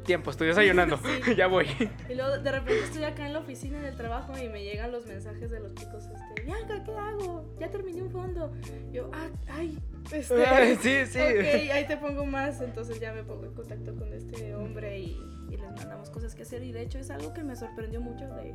[0.04, 1.34] tiempo, estoy desayunando, Sí.
[1.36, 1.66] ya voy.
[2.08, 4.92] Y luego de repente estoy acá en la oficina en el trabajo y me llegan
[4.92, 7.56] los mensajes de los chicos, este, Bianca, ¿qué hago?
[7.58, 8.52] Ya terminé un fondo.
[8.92, 9.78] Yo, ah, ay,
[10.12, 11.18] este, sí, sí.
[11.18, 12.60] ok, ahí te pongo más.
[12.60, 15.20] Entonces ya me pongo en contacto con este hombre y,
[15.54, 16.62] y les mandamos cosas que hacer.
[16.62, 18.54] Y de hecho es algo que me sorprendió mucho de,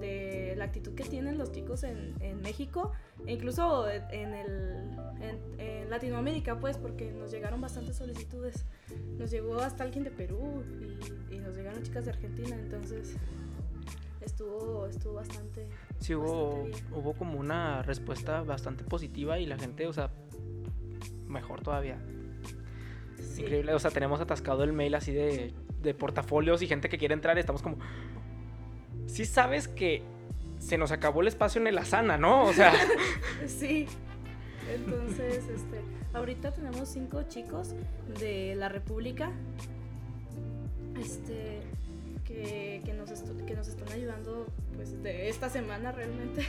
[0.00, 2.92] de la actitud que tienen los chicos en, en México,
[3.26, 8.64] e incluso en, el, en, en Latinoamérica, pues, porque nos llegaron bastantes solicitudes.
[9.18, 10.62] Nos llegó hasta alguien de Perú
[11.30, 13.16] y, y nos llegaron chicas de Argentina, entonces
[14.20, 15.68] estuvo, estuvo bastante...
[15.98, 16.92] Sí, hubo, Bastante bien.
[16.94, 20.10] hubo como una respuesta bastante positiva y la gente, o sea,
[21.26, 21.98] mejor todavía.
[23.16, 23.42] sí.
[23.42, 27.14] Increíble, o sea, tenemos atascado el mail así de, de portafolios y gente que quiere
[27.14, 27.78] entrar estamos como...
[29.06, 30.02] Sí sabes que
[30.58, 32.44] se nos acabó el espacio en el Asana, ¿no?
[32.44, 32.72] O sea,
[33.46, 33.86] Sí.
[34.72, 35.80] Entonces, este,
[36.12, 37.74] ahorita tenemos cinco chicos
[38.20, 39.32] de la República,
[41.00, 41.60] este,
[42.24, 43.10] que, que nos,
[43.46, 46.46] que nos están ayudando, pues, de esta semana realmente.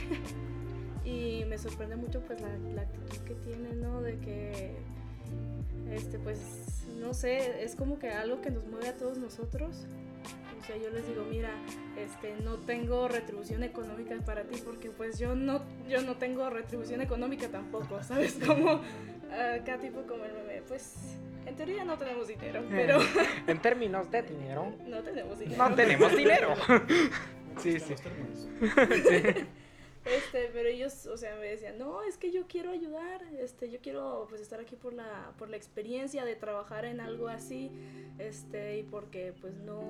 [1.04, 4.00] y me sorprende mucho pues la, la actitud que tiene, ¿no?
[4.00, 4.76] De que,
[5.90, 6.38] este, pues,
[6.98, 9.86] no sé, es como que algo que nos mueve a todos nosotros.
[10.60, 11.50] O sea, yo les digo, mira,
[11.98, 17.00] este, no tengo retribución económica para ti porque pues yo no, yo no tengo retribución
[17.00, 18.38] económica tampoco, ¿sabes?
[18.46, 18.80] Como
[19.60, 20.94] acá tipo como el meme, pues
[21.46, 23.00] en teoría no tenemos dinero, pero
[23.48, 25.68] En términos de dinero, no tenemos dinero.
[25.68, 26.54] no tenemos dinero.
[27.58, 27.90] Sí, sí.
[27.90, 29.46] Los términos.
[30.04, 33.78] Este, pero ellos, o sea, me decían, no, es que yo quiero ayudar, este, yo
[33.80, 37.70] quiero pues estar aquí por la, por la experiencia de trabajar en algo así,
[38.18, 39.80] este, y porque pues no,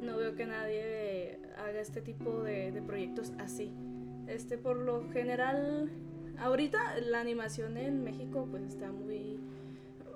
[0.00, 3.70] no veo que nadie haga este tipo de, proyectos así.
[4.28, 5.90] Este, por lo general,
[6.38, 9.38] ahorita la animación en México pues está muy,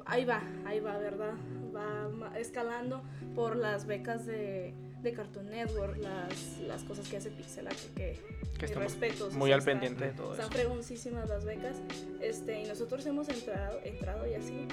[0.06, 1.34] ahí va, ahí va, ¿verdad?
[1.74, 3.02] Va escalando
[3.34, 4.72] por las becas de,
[5.04, 8.18] de Cartoon Network, las, las cosas que hace Pixel Art, que,
[8.58, 10.52] Que estamos respetos, muy o sea, al está- pendiente de todo Están eso.
[10.58, 11.76] fregoncísimas las becas.
[12.20, 14.66] Este, y nosotros hemos entrado, entrado y así,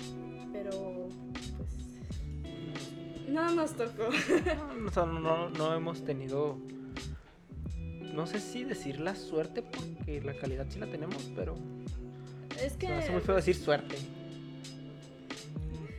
[0.53, 1.07] pero
[1.57, 1.69] pues
[3.29, 4.09] no nos tocó.
[4.79, 6.57] No, o sea, no, no hemos tenido.
[8.13, 11.55] No sé si decir la suerte, porque la calidad sí la tenemos, pero.
[12.61, 13.95] Es que hace muy feo decir suerte.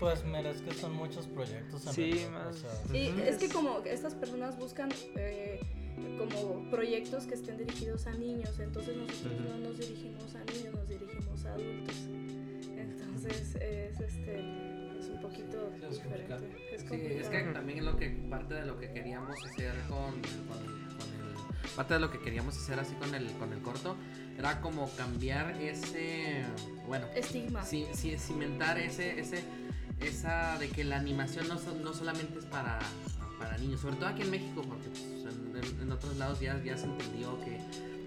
[0.03, 1.87] Pues mira, es que son muchos proyectos.
[1.87, 5.61] en Sí, realidad, más- o sea, y es que como estas personas buscan eh,
[6.19, 10.89] como proyectos que estén dirigidos a niños, entonces nosotros no nos dirigimos a niños, nos
[10.89, 11.97] dirigimos a adultos.
[12.77, 14.41] Entonces es este
[14.99, 16.41] es un poquito Sí, es complicado.
[16.41, 16.75] diferente.
[16.75, 20.59] Es Sí, es que también lo que parte de lo que queríamos hacer con, con,
[20.59, 21.09] con
[21.63, 23.97] el parte de lo que queríamos hacer así con el con el corto
[24.37, 26.43] era como cambiar ese
[26.89, 27.63] bueno estigma.
[27.63, 29.43] ci- ci- cimentar ese ese
[30.07, 32.79] esa de que la animación no, so- no solamente es para
[33.39, 35.03] para niños sobre todo aquí en México porque pues,
[35.35, 37.59] en, en- en otros lados ya ya se entendió que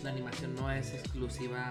[0.03, 1.67] la animación no es exclusiva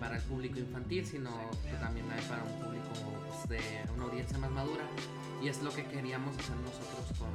[0.00, 1.30] para el público infantil sino
[1.70, 2.88] que también hay para un público
[3.28, 3.60] pues, de
[3.94, 4.84] una audiencia más madura.
[5.42, 7.28] Y es lo que queríamos hacer nosotros con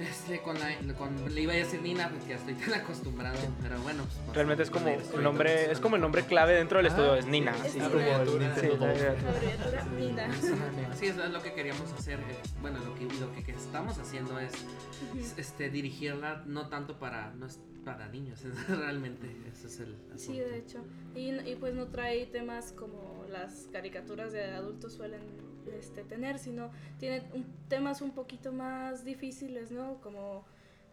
[0.00, 3.80] este con la con le iba a decir Nina porque ya estoy tan acostumbrado pero
[3.82, 6.86] bueno pues, Realmente es como el nombre, pues, es como el nombre clave dentro del
[6.86, 7.54] estudio, es Nina.
[7.64, 7.80] Es sí.
[7.80, 8.54] Abreviatura.
[9.98, 10.26] Nina.
[11.00, 12.18] Eso es lo que queríamos hacer.
[12.20, 14.52] eh, Bueno, lo que, lo que, que estamos haciendo es
[15.36, 20.18] este, dirigirla no tanto para, no es para niños, es realmente ese es el asunto.
[20.18, 20.78] Sí, de hecho.
[21.14, 25.20] Y, y pues no trae temas como las caricaturas de adultos suelen
[25.78, 30.00] este, tener, sino tiene un- temas un poquito más difíciles, ¿no?
[30.00, 30.44] Como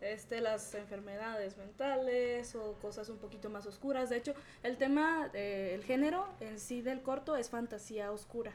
[0.01, 4.09] este, las enfermedades mentales o cosas un poquito más oscuras.
[4.09, 8.53] De hecho, el tema, eh, el género en sí del corto es fantasía oscura.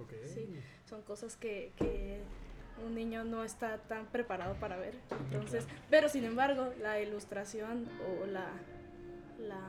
[0.00, 0.12] Ok.
[0.32, 0.48] Sí,
[0.88, 2.20] son cosas que, que
[2.86, 4.94] un niño no está tan preparado para ver.
[5.30, 7.86] Entonces, pero sin embargo, la ilustración
[8.22, 8.48] o la,
[9.40, 9.60] la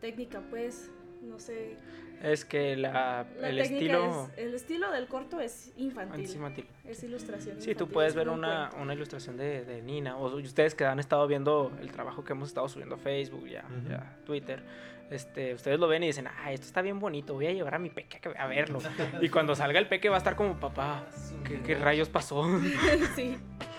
[0.00, 0.90] técnica, pues,
[1.22, 1.76] no sé,
[2.22, 6.66] Es que la, la el estilo es, el estilo del corto es infantil, es infantil.
[6.84, 7.56] es ilustración.
[7.60, 8.82] Sí, tú infantil, puedes es ver una, cuento.
[8.82, 12.48] una ilustración de, de Nina, o ustedes que han estado viendo el trabajo que hemos
[12.48, 14.62] estado subiendo a Facebook, ya, ya Twitter,
[15.10, 17.78] este, ustedes lo ven y dicen, ah, esto está bien bonito, voy a llevar a
[17.78, 18.78] mi peque a que- a verlo.
[19.20, 21.06] y cuando salga el peque va a estar como, papá,
[21.44, 22.44] ¿qué, qué rayos pasó?
[23.16, 23.36] sí,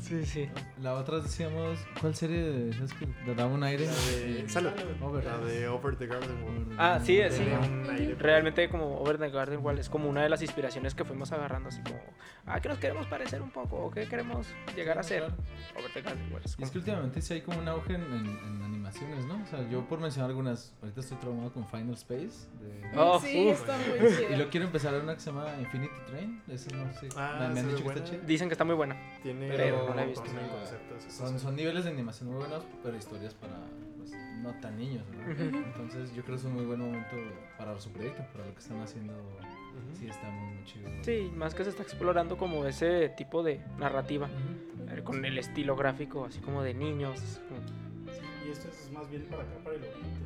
[0.00, 0.48] sí, sí.
[0.82, 3.86] La otra decíamos, ¿cuál serie de esas que te daba un aire?
[3.86, 4.70] La de Salud.
[5.02, 5.24] Over.
[5.24, 6.66] La de Over the Garden Wall.
[6.78, 7.42] Ah, sí, sí.
[7.90, 8.14] Aire.
[8.18, 11.68] Realmente como Over the Garden Wall es como una de las inspiraciones que fuimos agarrando,
[11.68, 12.00] así como,
[12.46, 13.76] ah, ¿qué nos queremos parecer un poco?
[13.76, 15.22] ¿O qué queremos llegar a ser?
[15.24, 16.42] Over the Garden Wall.
[16.44, 19.24] es Y es como- que últimamente sí hay como un auge en, en- en animaciones,
[19.26, 19.42] ¿no?
[19.42, 22.48] O sea, yo por mencionar algunas, ahorita estoy traumado con Final Space.
[22.60, 23.60] de- Oh, sí, uf.
[23.60, 26.42] está muy Y luego quiero empezar a ver una que se llama Infinity Train.
[26.48, 27.08] Eso no sé.
[27.16, 28.16] Ah, me, han dicho que está.
[28.26, 28.96] Dicen que está muy buena.
[29.30, 30.22] Tiene Pero un no la he visto.
[30.24, 31.02] conceptos.
[31.12, 33.54] Son, son niveles de animación muy buenos, pero historias para
[33.96, 34.12] pues,
[34.42, 35.04] no tan niños.
[35.08, 35.56] Ujú.
[35.56, 37.16] Entonces yo creo que es un muy buen momento
[37.56, 39.12] para su proyecto, para lo que están haciendo.
[39.12, 39.96] Ujú.
[39.98, 40.90] Sí, está muy, muy chido.
[41.02, 44.98] Sí, más que se está explorando como ese tipo de narrativa, Ujú.
[44.98, 47.20] eh, con el estilo gráfico así como de niños.
[47.20, 50.20] Sí, y esto es más bien para acá, para el oriente.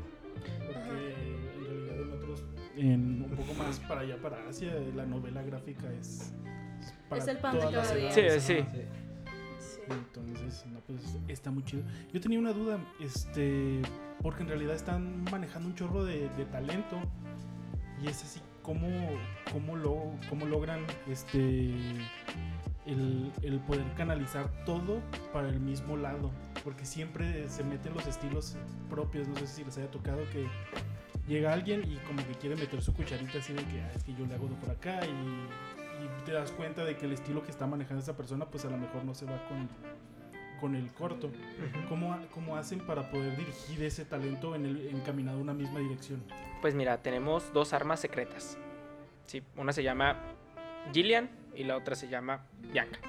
[0.67, 1.15] Porque
[1.59, 2.45] en realidad en otros,
[2.77, 6.33] en un poco más para allá, para Asia, la novela gráfica es
[7.09, 8.11] para Es el pan de cada día.
[8.13, 8.65] Sí, sí.
[8.73, 8.83] Sí.
[9.89, 11.83] Entonces, no, pues está muy chido.
[12.13, 13.83] Yo tenía una duda, este,
[14.23, 16.99] porque en realidad están manejando un chorro de, de talento
[18.03, 18.89] y es así cómo,
[19.53, 21.71] cómo, lo, cómo logran este
[22.87, 25.01] el, el poder canalizar todo
[25.33, 26.31] para el mismo lado,
[26.63, 28.57] porque siempre se meten los estilos
[28.91, 30.47] propios, no sé si les haya tocado que
[31.27, 34.15] llega alguien y como que quiere meter su cucharita así de que "Ah, es que
[34.15, 35.74] yo le hago de por acá y
[36.25, 38.77] te das cuenta de que el estilo que está manejando esa persona pues a lo
[38.77, 39.69] mejor no se va con
[40.65, 41.31] con el corto.
[41.91, 46.25] ¿Cómo, cómo hacen para poder dirigir ese talento en el, encaminado a una misma dirección?
[46.63, 48.57] Pues mira, tenemos dos armas secretas.
[49.27, 50.19] Sí, una se llama
[50.93, 52.99] Gillian y la otra se llama Bianca.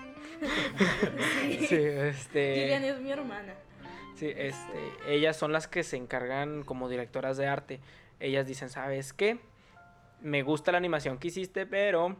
[1.69, 2.55] Sí, este.
[2.55, 3.53] Gillian es mi hermana.
[4.15, 7.79] Sí, este, ellas son las que se encargan como directoras de arte.
[8.19, 9.39] Ellas dicen, ¿sabes qué?
[10.21, 12.17] Me gusta la animación que hiciste, pero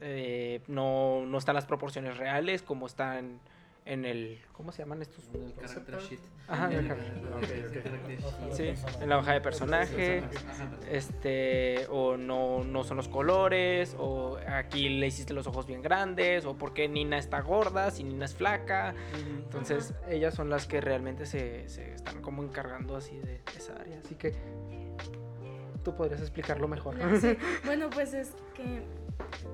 [0.00, 3.40] eh, no, no están las proporciones reales como están
[3.86, 4.40] en el...
[4.52, 5.24] ¿Cómo se llaman estos?
[5.34, 6.20] El character sheet.
[6.48, 8.20] Ajá, en el sheet.
[8.52, 10.22] Sí, en la hoja de personaje.
[10.48, 15.82] Ajá, Este, o no, no son los colores, o aquí le hiciste los ojos bien
[15.82, 18.94] grandes, o por qué Nina está gorda si Nina es flaca.
[19.14, 23.98] Entonces, ellas son las que realmente se, se están como encargando así de esa área.
[24.04, 24.34] Así que
[25.82, 26.96] tú podrías explicarlo mejor.
[27.20, 28.82] Sí, Bueno, pues es que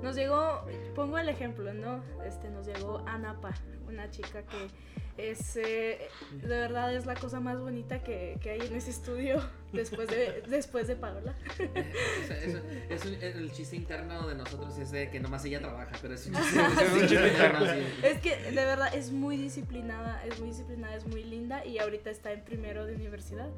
[0.03, 2.03] nos llegó, pongo el ejemplo, ¿no?
[2.25, 3.55] Este, nos llegó Anapa,
[3.89, 4.69] una chica que
[5.17, 5.99] es, eh,
[6.43, 10.43] de verdad es la cosa más bonita que, que hay en ese estudio después de,
[10.47, 11.35] después de Paola.
[11.59, 15.61] O sea, eso- es un- el chiste interno de nosotros es de que nomás ella
[15.61, 17.79] trabaja, pero es un chiste, es un chiste interno, sí.
[18.03, 22.11] Es que de verdad es muy disciplinada, es muy disciplinada, es muy linda y ahorita
[22.11, 23.49] está en primero de universidad.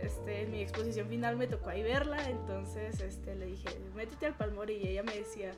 [0.00, 4.34] Este, en mi exposición final me tocó ahí verla, entonces este, le dije, métete al
[4.36, 5.50] Palmore y ella me decía,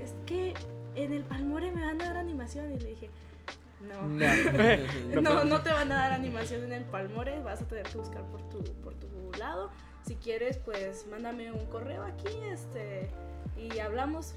[0.00, 0.52] es que
[0.96, 3.10] en el Palmore me van a dar animación y le dije,
[3.80, 5.20] no, No.
[5.20, 8.22] no, no te van a dar animación en el Palmore, vas a tener que buscar
[8.26, 9.06] por tu, por tu
[9.38, 9.70] lado.
[10.06, 13.08] Si quieres, pues mándame un correo aquí este,
[13.56, 14.34] y hablamos.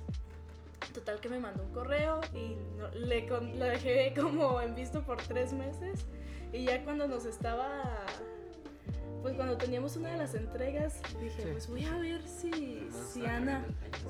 [0.93, 5.01] Total que me mandó un correo y no- le, con- lo dejé como en visto
[5.01, 6.05] por tres meses.
[6.53, 8.05] Y ya cuando nos estaba,
[9.21, 11.49] pues cuando teníamos una de las entregas, dije, Sí.
[11.51, 13.65] pues voy a ver si, si Ana...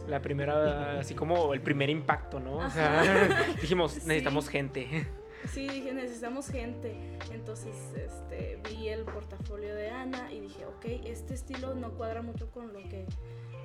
[0.08, 2.58] La primera, así como el primer impacto, ¿no?
[2.58, 4.02] O sea, dijimos, Sí.
[4.06, 5.08] necesitamos gente.
[5.52, 6.96] Sí, dije, necesitamos gente.
[7.32, 12.50] Entonces, este, vi el portafolio de Ana y dije, ok, este estilo no cuadra mucho
[12.52, 13.06] con lo que,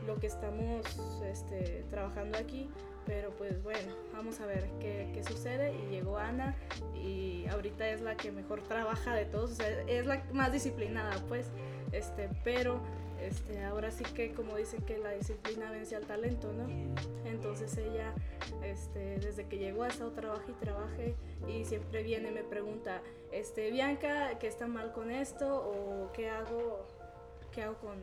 [0.07, 0.85] lo que estamos
[1.25, 2.69] este, trabajando aquí.
[3.07, 5.75] Pero pues bueno, vamos a ver qué, qué sucede.
[5.75, 6.55] Y llegó Ana
[6.95, 9.53] y ahorita es la que mejor trabaja de todos.
[9.53, 11.51] O sea, es la más disciplinada, pues.
[11.93, 12.81] Este, pero
[13.23, 16.67] este, ahora sí que como dicen que la disciplina vence al talento, ¿no?
[17.25, 18.13] Entonces ella,
[18.63, 21.15] este, desde que llegó ha estado trabaje y trabaje
[21.47, 25.55] y siempre viene y me pregunta, este, Bianca, ¿qué está mal con esto?
[25.55, 26.87] o qué hago,
[27.53, 27.99] qué hago con,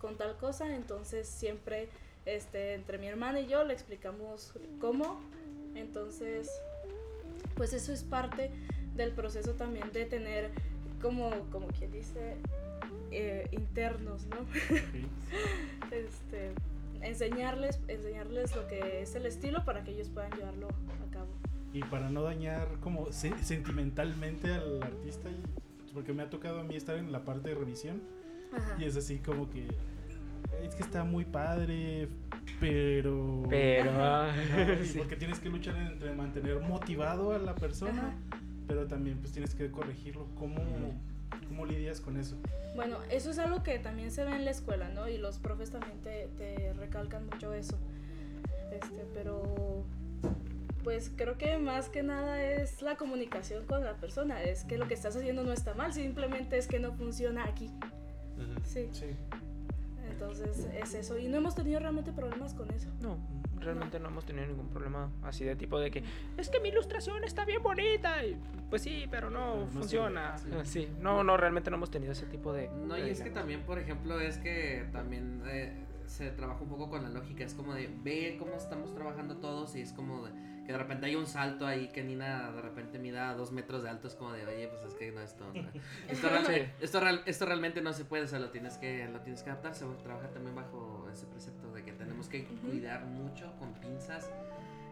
[0.00, 0.74] con tal cosa.
[0.74, 1.88] Entonces siempre,
[2.26, 5.20] este, entre mi hermana y yo le explicamos cómo.
[5.74, 6.50] Entonces,
[7.56, 8.50] pues eso es parte
[8.96, 10.50] del proceso también de tener
[11.02, 12.36] como, como quien dice,
[13.10, 14.36] eh, internos, ¿no?
[15.90, 16.52] este,
[17.00, 21.28] enseñarles, enseñarles lo que es el estilo para que ellos puedan llevarlo a cabo.
[21.72, 25.28] Y para no dañar como se- sentimentalmente al artista,
[25.92, 28.00] porque me ha tocado a mí estar en la parte de revisión
[28.52, 28.76] Ajá.
[28.78, 29.66] y es así como que
[30.62, 32.08] es que está muy padre,
[32.60, 34.32] pero Pero, Ajá,
[34.82, 34.98] y sí.
[34.98, 38.40] porque tienes que luchar entre mantener motivado a la persona, Ajá.
[38.66, 40.26] pero también pues tienes que corregirlo.
[40.38, 40.56] ¿Cómo,
[41.48, 42.36] cómo lidias con eso?
[42.76, 45.08] Bueno, eso es algo que también se ve en la escuela, ¿no?
[45.08, 47.78] Y los profes también te, te recalcan mucho eso.
[48.72, 49.84] Este, pero
[50.82, 54.42] pues creo que más que nada es la comunicación con la persona.
[54.42, 57.70] Es que lo que estás haciendo no está mal, simplemente es que no funciona aquí.
[58.64, 59.06] Sí, Sí.
[60.14, 61.18] Entonces es eso.
[61.18, 62.88] Y no hemos tenido realmente problemas con eso.
[63.00, 63.18] No,
[63.60, 66.02] realmente no hemos tenido ningún problema así de tipo de que
[66.36, 68.24] es que mi ilustración está bien bonita.
[68.24, 68.36] Y,
[68.70, 70.38] pues sí, pero no No funciona.
[70.38, 72.68] sirve, Sí, no, no, realmente no hemos tenido ese tipo de.
[72.68, 75.72] No, y de es que también, por ejemplo, es que también eh,
[76.06, 77.44] se trabaja un poco con la lógica.
[77.44, 80.32] Es como de ve cómo estamos trabajando todos y es como de
[80.66, 83.90] que de repente hay un salto ahí que Nina de repente mida dos metros de
[83.90, 84.08] alto.
[84.08, 85.68] Es como de, oye, pues es que no, esto, no-
[86.08, 86.62] esto, real- Sí.
[86.80, 88.24] esto, real- esto realmente no se puede.
[88.24, 89.74] O sea, lo tienes que, lo tienes que adaptar.
[89.74, 94.30] Se trabaja también bajo ese precepto de que tenemos que cuidar mucho con pinzas.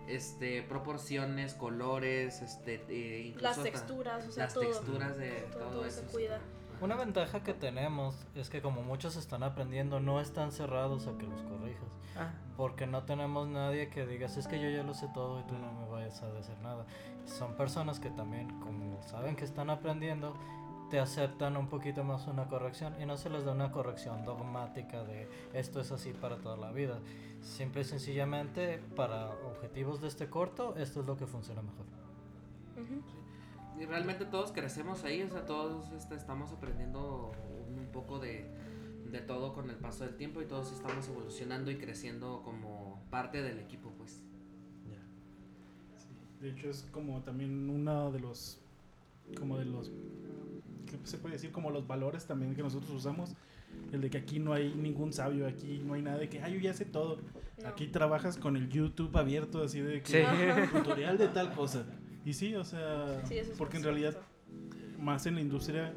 [0.08, 4.64] Este, proporciones, colores, este, eh, incluso Las texturas, o sea, las todo.
[4.64, 6.00] texturas de todo, todo, todo eso.
[6.00, 6.40] se cuida.
[6.80, 11.26] Una ventaja que tenemos es que como muchos están aprendiendo, no están cerrados a que
[11.28, 11.96] los corrijas.
[12.56, 15.54] Porque no tenemos nadie que digas, es que yo ya lo sé todo y tú
[15.54, 16.84] no me vayas a decir nada.
[17.26, 20.34] Son personas que también, como saben que están aprendiendo,
[20.90, 25.02] te aceptan un poquito más una corrección y no se les da una corrección dogmática
[25.02, 26.98] de esto es así para toda la vida.
[27.40, 31.86] Simple y sencillamente, para objetivos de este corto, esto es lo que funciona mejor.
[32.76, 33.80] Ujú.
[33.80, 37.32] Y realmente todos crecemos ahí, o sea, todos este, estamos aprendiendo
[37.74, 38.50] un poco de,
[39.12, 43.42] de todo con el paso del tiempo y todos estamos evolucionando y creciendo como parte
[43.42, 44.22] del equipo, pues.
[46.40, 48.58] De hecho es como también uno de los
[49.38, 49.92] como de los,
[50.90, 51.52] ¿qué se puede decir?
[51.52, 53.34] Como los valores también que nosotros usamos.
[53.92, 56.54] El de que aquí no hay ningún sabio, aquí no hay nada de que, ay,
[56.54, 57.18] yo ya sé todo.
[57.62, 57.68] No.
[57.68, 60.72] Aquí trabajas con el YouTube abierto, así de que Sí.
[60.72, 61.86] Tutorial de tal cosa.
[62.24, 63.98] Y sí, o sea, Sí, eso es porque en cierto.
[64.00, 64.20] realidad
[64.98, 65.94] más en la industria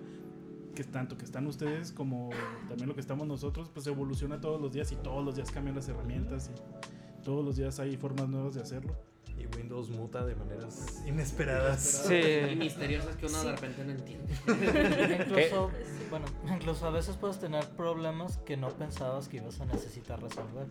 [0.76, 2.30] que tanto que están ustedes como
[2.68, 5.76] también lo que estamos nosotros, pues evoluciona todos los días y todos los días cambian
[5.76, 8.94] las herramientas y todos los días hay formas nuevas de hacerlo.
[9.38, 12.06] Y Windows muta de maneras inesperadas.
[12.10, 12.56] Y Sí.
[12.56, 14.34] misteriosas que uno de repente no entiende.
[15.24, 15.72] Incluso,
[16.10, 20.68] bueno, incluso a veces puedes tener problemas que no pensabas que ibas a necesitar resolver.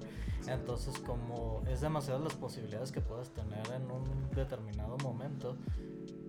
[0.47, 5.57] Entonces, como es demasiadas las posibilidades que puedes tener en un determinado momento,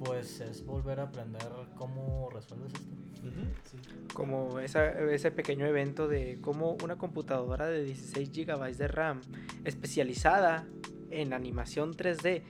[0.03, 4.13] pues es volver a aprender cómo resuelves esto.
[4.13, 9.21] Como esa- ese pequeño evento de cómo una computadora de 16 GB de RAM
[9.63, 10.65] especializada
[11.09, 12.43] en animación 3D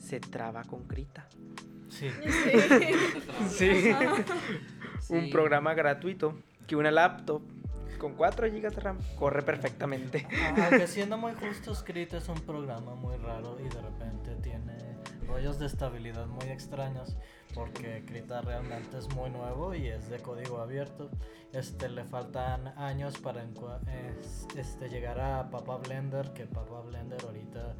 [0.00, 1.28] se traba con Krita.
[1.88, 2.08] Sí.
[3.48, 3.70] Sí.
[3.90, 4.14] Ajá.
[5.10, 5.30] Un Sí.
[5.30, 6.34] programa gratuito
[6.66, 7.42] que una laptop
[7.98, 10.26] con 4 GB de RAM corre perfectamente.
[10.62, 14.93] Aunque siendo muy justo, Scrit es un programa muy raro y de repente tiene
[15.26, 17.16] rollos de estabilidad muy extraños
[17.54, 21.10] porque Krita realmente es muy nuevo y es de código abierto.
[21.52, 23.44] Este le faltan años para
[24.56, 27.74] este, llegar a Papa Blender, que Papa Blender ahorita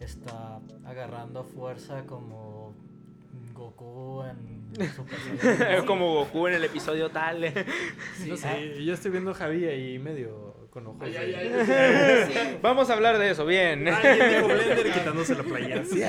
[0.00, 2.74] está agarrando fuerza como
[3.58, 5.84] Goku en Super Saiyan.
[5.86, 7.52] Como Goku en el episodio tal.
[8.26, 11.02] No sé, yo estoy viendo a Javi ahí medio con ojos.
[11.02, 12.58] Ay, ay, ay.
[12.62, 13.88] Vamos a hablar de eso, bien.
[13.88, 15.84] Ay, el dijo Blender quitándose la playera.
[15.84, 16.02] Sí.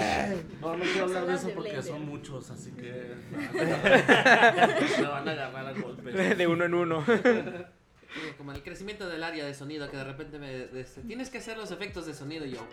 [0.61, 5.67] No, no quiero hablar de eso porque son muchos, así que me van a agarrar
[5.67, 6.37] a golpes.
[6.37, 7.03] De uno en uno.
[8.37, 11.57] Como el crecimiento del área de sonido, que de repente me este, tienes que hacer
[11.57, 12.65] los efectos de sonido y yo,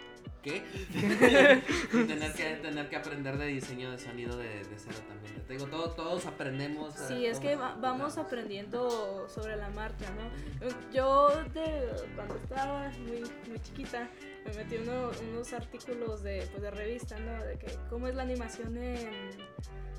[0.43, 0.63] ¿qué?
[1.93, 5.35] y tener que, tener que aprender de diseño de sonido de, de cero también.
[5.47, 6.95] Te digo, todo- todos aprendemos.
[6.97, 10.69] eh, Sí, es que va- vamos aprendiendo sobre la marcha, ¿no?
[10.93, 14.09] Yo de, cuando estaba muy, muy chiquita
[14.49, 17.43] me metí uno- unos artículos de, pues, de revista, ¿no?
[17.45, 19.09] De que cómo es la animación en,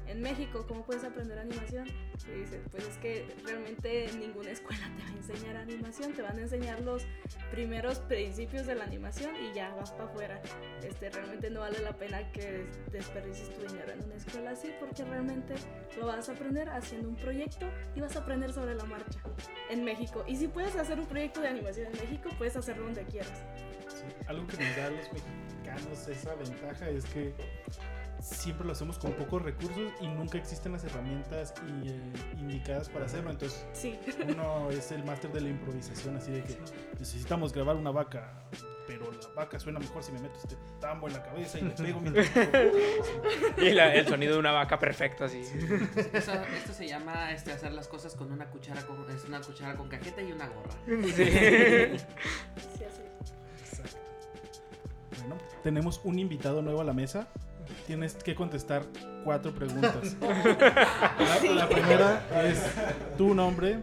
[0.08, 1.88] en México, cómo puedes aprender animación.
[2.28, 6.38] Y dice, pues es que realmente ninguna escuela te va a enseñar animación, te van
[6.38, 7.06] a enseñar los
[7.52, 10.42] primeros principios de la animación y ya vas para afuera.
[10.84, 14.72] Este, realmente no vale la pena que des- desperdicies tu dinero en una escuela así
[14.80, 15.56] porque realmente
[16.00, 19.20] lo vas a aprender haciendo un proyecto y vas a aprender sobre la marcha
[19.70, 20.24] en México.
[20.28, 23.44] Y si puedes hacer un proyecto de animación en México, puedes hacerlo donde quieras.
[23.90, 24.04] Sí,
[24.38, 27.34] Algo que nos da a los mexicanos esa ventaja es que
[28.20, 32.02] siempre lo hacemos con pocos recursos y nunca existen las herramientas y, eh,
[32.40, 33.30] indicadas para hacerlo.
[33.32, 34.00] Entonces Sí.
[34.28, 36.58] uno es el máster de la improvisación, así de que
[37.00, 38.34] necesitamos grabar una vaca,
[38.88, 41.70] pero la vaca suena mejor si me meto este tambo en la cabeza y le
[41.72, 42.28] pego mientras...
[43.58, 45.42] Y la- el sonido de una vaca perfecto así.
[46.14, 49.76] Eso- esto se llama este, hacer las cosas con una cuchara con, es una cuchara
[49.76, 50.74] con cajeta y una gorra.
[50.88, 51.14] Sí.
[51.14, 53.02] Sí, así.
[55.28, 57.28] Bueno, tenemos un invitado nuevo a la mesa.
[57.86, 58.84] Tienes que contestar
[59.26, 60.16] cuatro preguntas.
[60.22, 62.64] La, la primera es
[63.18, 63.80] tu nombre.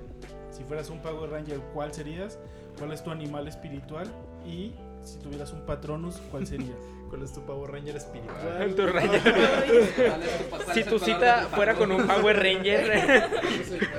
[0.51, 2.39] Si fueras un Power Ranger, ¿cuál serías?
[2.79, 4.11] ¿Cuál es tu animal espiritual?
[4.47, 4.73] Y
[5.03, 6.73] si tuvieras un Patronus, ¿cuál sería?
[7.11, 8.75] ¿Cuál es tu Power Ranger espiritual?
[8.77, 9.23] Tu Ranger.
[9.23, 13.25] ¿Cuál es tu pa- cuál Si tu cita fuera con un Power Ranger.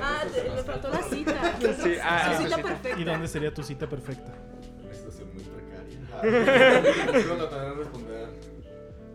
[0.02, 0.24] Ah,
[0.56, 1.54] me faltó la cita.
[1.60, 2.68] Sí, ah, cita cita.
[2.68, 3.00] perfecta.
[3.00, 4.32] ¿Y dónde sería tu cita perfecta?
[4.84, 5.44] Una situación muy
[6.20, 6.82] precaria.
[7.12, 8.26] Quiero tratar de responder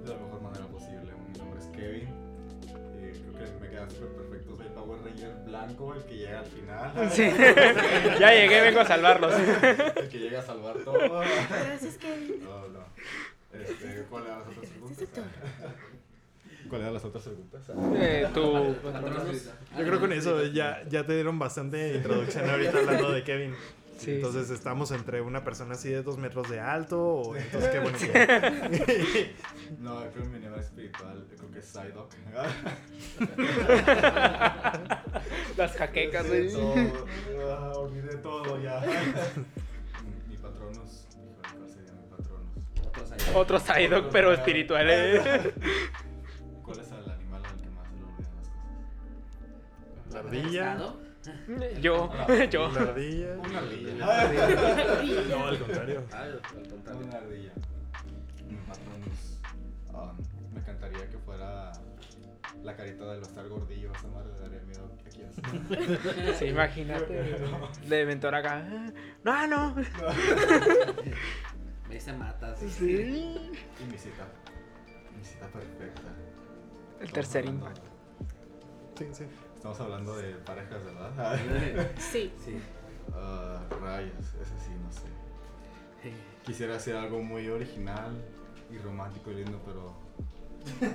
[0.04, 1.12] de la mejor manera posible.
[1.32, 2.08] Mi nombre es Kevin.
[2.99, 4.56] Eh, creo que me queda súper perfecto.
[4.58, 7.12] Soy el Power Ranger blanco, el que llega al final.
[7.12, 7.24] Sí.
[8.20, 9.34] Ya llegué, vengo a salvarlos.
[9.34, 10.97] El que llega a salvar todo.
[10.99, 12.43] Gracias, Kevin.
[12.43, 12.82] No, no.
[13.54, 15.10] Este, ¿Cuáles eran las otras preguntas?
[16.70, 17.62] ¿Cuáles eran las otras preguntas?
[17.95, 18.76] Eh, tu.
[18.82, 19.45] Patronus.
[19.45, 23.54] Yo creo que con eso ya, ya te dieron bastante introducción ahorita hablando de Kevin.
[23.97, 24.15] Sí.
[24.15, 28.05] Entonces estamos entre una persona así de dos metros de alto o entonces qué bonito.
[29.79, 32.09] No, creo que mi animal espiritual, creo que es Psyduck.
[35.57, 36.51] Las jaquecas, güey.
[36.51, 36.73] todo.
[37.49, 38.81] Ah, olvidé todo ya.
[40.27, 41.05] mi patronus.
[41.41, 43.35] ¿cuál sería mi patronus?
[43.35, 44.87] Otro Psyduck, pero espiritual.
[44.89, 45.53] eh.
[46.63, 50.13] ¿Cuál es el animal al que más se le olvidan las cosas?
[50.13, 50.77] La ardilla.
[51.82, 52.09] Yo,
[52.49, 52.69] yo.
[52.72, 53.38] La ardilla.
[53.38, 53.93] Una ardilla.
[55.30, 56.03] No, al contrario.
[56.11, 57.01] Ah, al contrario.
[57.05, 57.51] Una ardilla.
[58.49, 59.39] Mi patronus.
[59.93, 60.13] ah,
[60.51, 61.72] me encantaría que fuera
[62.63, 63.91] la carita del estar gordillo.
[63.91, 67.13] Esa madre le daría miedo a quien Sí, imagínate.
[67.88, 68.63] De mentor acá.
[69.24, 69.76] No, no.
[71.88, 72.61] Me dice matas.
[72.63, 72.65] Y
[73.91, 74.26] mi cita.
[75.17, 76.01] Mi cita perfecta.
[76.99, 77.89] El tercer impacto.
[78.97, 79.26] Sí, sí.
[79.62, 81.14] Estamos hablando de parejas, ¿verdad?
[81.99, 82.34] Sí.
[82.43, 82.59] Sí.
[83.14, 85.03] Ah, rayos, ese sí, no sé.
[86.43, 88.12] Quisiera hacer algo muy original
[88.72, 89.93] y romántico y lindo, pero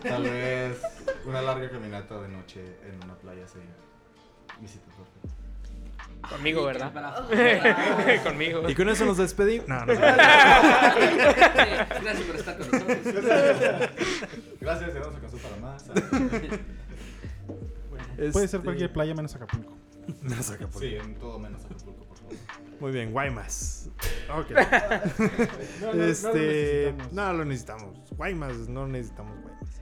[0.03, 0.83] tal vez
[1.25, 3.71] una larga caminata de noche en una playa sería
[4.61, 5.29] mi sitio perfecto.
[6.29, 7.29] Conmigo, Ay, ¿verdad?
[8.25, 8.69] Conmigo.
[8.69, 9.69] Y con eso nos despedimos.
[9.69, 9.95] No, no.
[9.95, 10.97] Gracias
[12.27, 12.99] por estar con nosotros.
[14.61, 15.85] Gracias, se alcanzó para más.
[18.17, 19.75] Puede ser Este, cualquier playa menos Acapulco.
[20.59, 22.35] Qué por- Sí, en todo menos Acapulco, por favor.
[22.81, 23.91] Muy bien, Guaymas.
[24.37, 24.51] Ok.
[25.81, 26.93] No, no, no lo este.
[26.93, 27.13] necesitamos.
[27.13, 28.11] No, lo necesitamos.
[28.17, 29.81] Guaymas, no necesitamos Guaymas.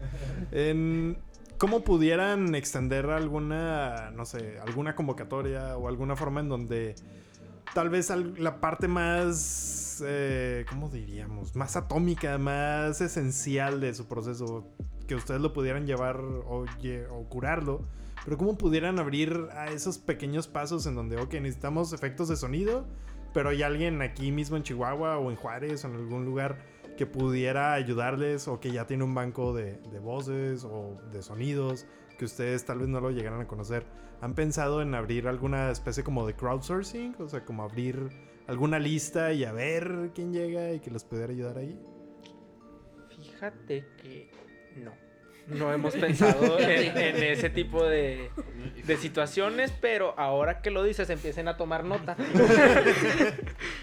[0.52, 1.18] En,
[1.58, 6.94] ¿Cómo pudieran extender alguna, no sé, alguna convocatoria o alguna forma en donde
[7.74, 11.54] tal vez la parte más, eh, ¿cómo diríamos?
[11.54, 14.66] Más atómica, más esencial de su proceso,
[15.06, 16.64] que ustedes lo pudieran llevar o,
[17.10, 17.82] o curarlo,
[18.24, 22.86] pero cómo pudieran abrir a esos pequeños pasos en donde, ok, necesitamos efectos de sonido,
[23.32, 26.56] pero hay alguien aquí mismo en Chihuahua o en Juárez o en algún lugar
[26.96, 31.86] que pudiera ayudarles o que ya tiene un banco de, voces o de sonidos
[32.18, 33.84] que ustedes tal vez no lo llegaran a conocer.
[34.20, 37.16] ¿Han pensado en abrir alguna especie como de crowdsourcing?
[37.18, 38.10] O sea, como abrir
[38.46, 41.78] alguna lista y a ver quién llega y que les pudiera ayudar ahí.
[43.08, 44.30] Fíjate que
[44.76, 44.92] no.
[45.48, 48.30] No hemos pensado en, en ese tipo de,
[48.84, 52.16] de situaciones, pero ahora que lo dices, empiecen a tomar nota.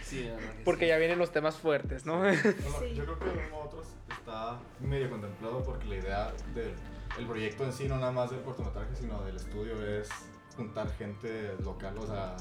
[0.03, 0.30] Sí,
[0.66, 0.89] Porque sí.
[0.89, 2.24] ya vienen los temas fuertes, ¿no?
[2.34, 2.38] Sí.
[2.95, 6.74] Yo creo que uno u otros está medio contemplado porque la idea del
[7.18, 10.09] el proyecto en sí, no nada más del cortometraje, sino del estudio, es
[10.55, 11.97] juntar gente local.
[11.97, 12.36] O sea,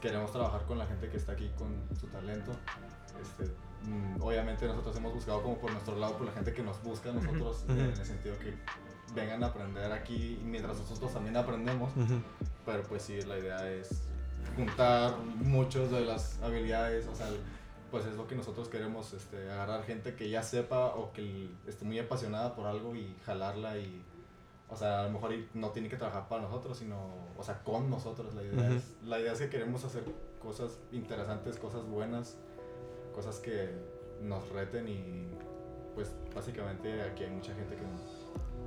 [0.00, 2.52] queremos trabajar con la gente que está aquí con su talento.
[3.20, 3.52] Este,
[4.20, 7.64] obviamente nosotros hemos buscado como por nuestro lado, por la gente que nos busca nosotros,
[7.64, 7.72] Ujú.
[7.72, 8.54] en el sentido que
[9.14, 11.90] vengan a aprender aquí mientras nosotros también aprendemos.
[12.66, 14.02] Pero pues sí, la idea es
[14.56, 17.28] juntar muchas de las habilidades, o sea,
[17.90, 21.84] pues es lo que nosotros queremos, este, agarrar gente que ya sepa o que esté
[21.84, 24.02] muy apasionada por algo y jalarla y,
[24.68, 26.98] o sea, a lo mejor no tiene que trabajar para nosotros, sino,
[27.38, 28.34] o sea, con nosotros.
[28.34, 28.74] La idea, Ujú.
[28.76, 30.04] es, la idea es que queremos hacer
[30.38, 32.36] cosas interesantes, cosas buenas,
[33.18, 33.70] cosas que
[34.22, 35.26] nos reten y,
[35.96, 37.82] pues básicamente aquí hay mucha gente que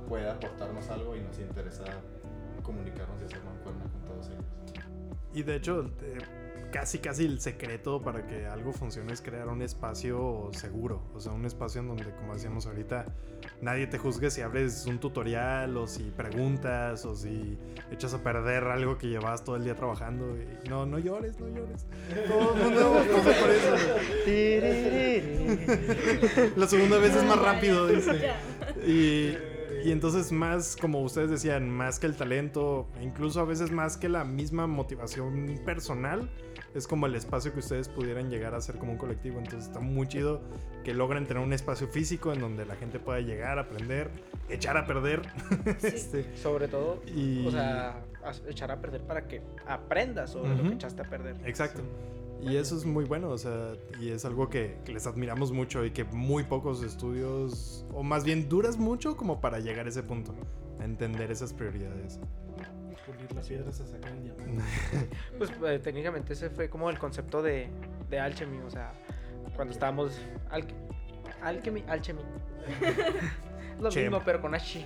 [0.06, 1.84] puede aportarnos algo y nos interesa
[2.62, 4.44] comunicarnos y hacer mancuerna con todos ellos.
[5.32, 6.18] Y de hecho, eh,
[6.72, 11.02] casi casi el secreto para que algo funcione es crear un espacio seguro.
[11.14, 13.06] O sea, un espacio en donde, como decíamos ahorita,
[13.60, 17.58] nadie te juzgue si abres un tutorial o si preguntas o si
[17.92, 20.36] echas a perder algo que llevas todo el día trabajando.
[20.36, 21.86] Y no, no llores, no llores.
[22.26, 23.76] Todo el mundo por eso.
[26.56, 28.32] La segunda vez es más rápido, dice.
[28.86, 29.51] Y,
[29.84, 33.96] y entonces más, como ustedes decían, más que el talento, e incluso a veces más
[33.96, 36.30] que la misma motivación personal,
[36.74, 39.38] es como el espacio que ustedes pudieran llegar a ser como un colectivo.
[39.38, 40.40] Entonces está muy chido
[40.84, 44.10] que logren tener un espacio físico en donde la gente pueda llegar, aprender,
[44.48, 45.22] echar a perder.
[45.82, 47.46] este, Sobre todo, y...
[47.46, 50.68] o sea, as- echar a perder para que aprendas sobre lo Ujú.
[50.70, 51.36] que echaste a perder.
[51.44, 51.82] Exacto.
[52.42, 55.84] Y eso es muy bueno, o sea, y es algo que, que les admiramos mucho
[55.84, 60.02] y que muy pocos estudios, o más bien duras mucho como para llegar a ese
[60.02, 60.34] punto,
[60.80, 62.18] a entender esas prioridades.
[63.06, 64.64] Pulir las piedras a sacar el diamante.
[65.38, 67.68] Pues eh, técnicamente ese fue como el concepto de,
[68.10, 68.92] de Alchemy, o sea,
[69.54, 70.20] cuando estábamos...
[70.50, 70.66] Al,
[71.42, 72.22] alchemy, Alchemy.
[73.80, 74.04] Lo Chem.
[74.04, 74.84] mismo, pero con H.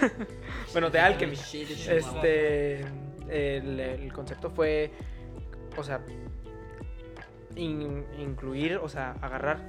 [0.72, 1.34] bueno, de Alchemy.
[1.34, 2.80] Este,
[3.28, 4.90] el, el concepto fue,
[5.76, 6.00] o sea,
[7.56, 9.68] in- incluir, o sea, agarrar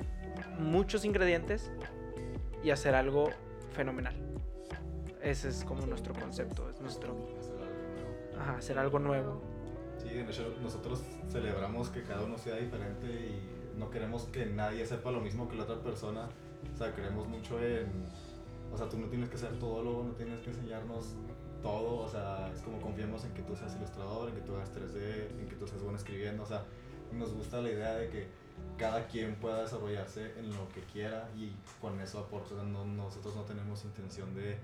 [0.59, 1.71] muchos ingredientes
[2.63, 3.29] y hacer algo
[3.73, 4.15] fenomenal.
[5.21, 8.39] Ese es como nuestro concepto, es nuestro, Hacer algo nuevo.
[8.39, 9.41] ajá, hacer algo nuevo.
[9.97, 14.85] Sí, de hecho nosotros celebramos que cada uno sea diferente y no queremos que nadie
[14.85, 16.29] sepa lo mismo que la otra persona.
[16.73, 17.87] O sea, creemos mucho en...
[18.71, 21.15] O sea, tú no tienes que ser todólogo, no tienes que enseñarnos
[21.61, 21.97] todo.
[21.99, 25.39] O sea, es como confiamos en que tú seas ilustrador, en que tú hagas 3D,
[25.39, 26.43] en que tú seas bueno escribiendo.
[26.43, 26.63] O sea,
[27.13, 28.27] nos gusta la idea de que
[28.77, 31.51] cada quien pueda desarrollarse en lo que quiera y
[31.81, 32.55] con eso aporta.
[32.63, 34.57] No- nosotros no tenemos intención de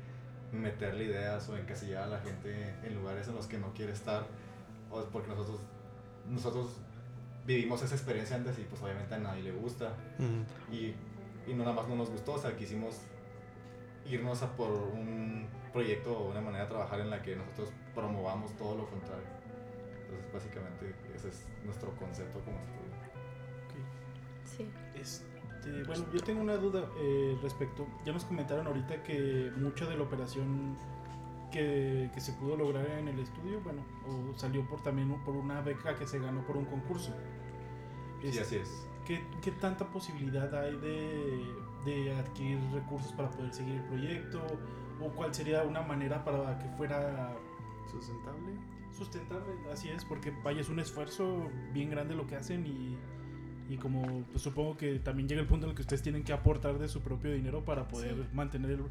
[0.52, 4.26] meterle ideas o encasillar a la gente en lugares en los que no quiere estar
[4.91, 5.60] o porque nosotros
[6.30, 6.78] nosotros
[7.46, 9.94] vivimos esa experiencia antes y pues obviamente a nadie le gusta
[10.72, 10.94] y,
[11.48, 13.02] y no nada más no nos gustó, o sea, quisimos
[14.10, 18.56] irnos a por un proyecto o una manera de trabajar en la que nosotros promovamos
[18.58, 19.26] todo lo contrario.
[20.14, 22.93] Entonces, básicamente, ese es nuestro concepto como estudio.
[24.45, 24.70] Sí.
[24.95, 27.88] Este, bueno, yo tengo una duda eh, respecto.
[28.05, 30.78] Ya nos comentaron ahorita que mucho de la operación
[31.51, 35.61] que, que se pudo lograr en el estudio, bueno, o salió por también por una
[35.61, 37.14] beca que se ganó por un concurso.
[38.22, 38.88] Sí, Este, así es.
[39.05, 41.45] ¿Qué, qué tanta posibilidad hay de,
[41.86, 44.45] de adquirir recursos para poder seguir el proyecto?
[45.01, 47.36] ¿O cuál sería una manera para que fuera
[47.91, 48.53] ¿Sustentable?
[48.94, 49.46] Sustentable?
[49.72, 52.98] Así es, porque vaya, es un esfuerzo bien grande lo que hacen y,
[53.74, 56.34] y como pues, supongo que también llega el punto en el que ustedes tienen que
[56.34, 58.24] aportar de su propio dinero para poder Sí.
[58.34, 58.84] mantener el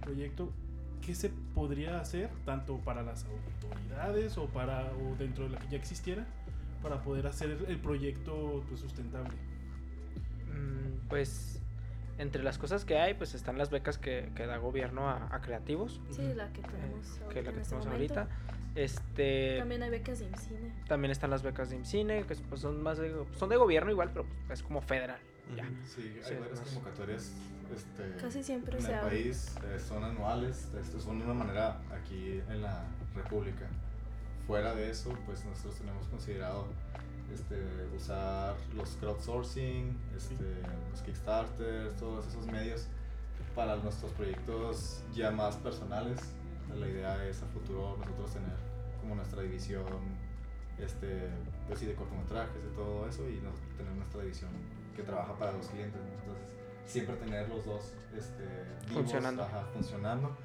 [0.00, 0.50] proyecto.
[1.04, 5.68] ¿Qué se podría hacer tanto para las autoridades o para o dentro de la que
[5.68, 6.26] ya existiera
[6.82, 9.30] para poder hacer el proyecto pues, sustentable?
[10.52, 11.60] Mm, Pues
[12.18, 15.40] entre las cosas que hay, pues están las becas que, que da gobierno a, a
[15.40, 18.14] creativos, Sí, la que eh, tenemos que es la que este tenemos momento.
[18.74, 20.72] Este, También hay becas de IMCINE.
[20.86, 24.10] también están las becas de IMCINE, que pues, son más de, son de gobierno igual,
[24.12, 25.18] pero es como federal.
[25.56, 25.64] Ya.
[25.86, 26.68] Sí, hay Sí, varias más.
[26.68, 27.32] convocatorias
[27.74, 29.10] este, Casi siempre en se el abre.
[29.16, 33.66] país, eh, son anuales, esto son de una manera aquí en la República.
[34.46, 36.66] Fuera de eso, pues nosotros tenemos considerado
[37.34, 37.56] este,
[37.96, 40.44] usar los crowdsourcing, este,
[40.90, 42.86] los Kickstarters, todos esos medios
[43.54, 46.18] para nuestros proyectos ya más personales.
[46.76, 48.56] La idea es a futuro nosotros tener
[49.00, 49.84] como nuestra división
[50.78, 51.28] este,
[51.66, 53.40] pues sí, de cortometrajes, de todo eso, y
[53.76, 54.50] tener nuestra división
[54.94, 56.00] que trabaja para los clientes.
[56.00, 56.08] ¿no?
[56.20, 56.54] Entonces,
[56.86, 58.44] siempre tener los dos este,
[58.88, 59.42] vivos, Funcionando.
[59.42, 60.36] ajá, funcionando.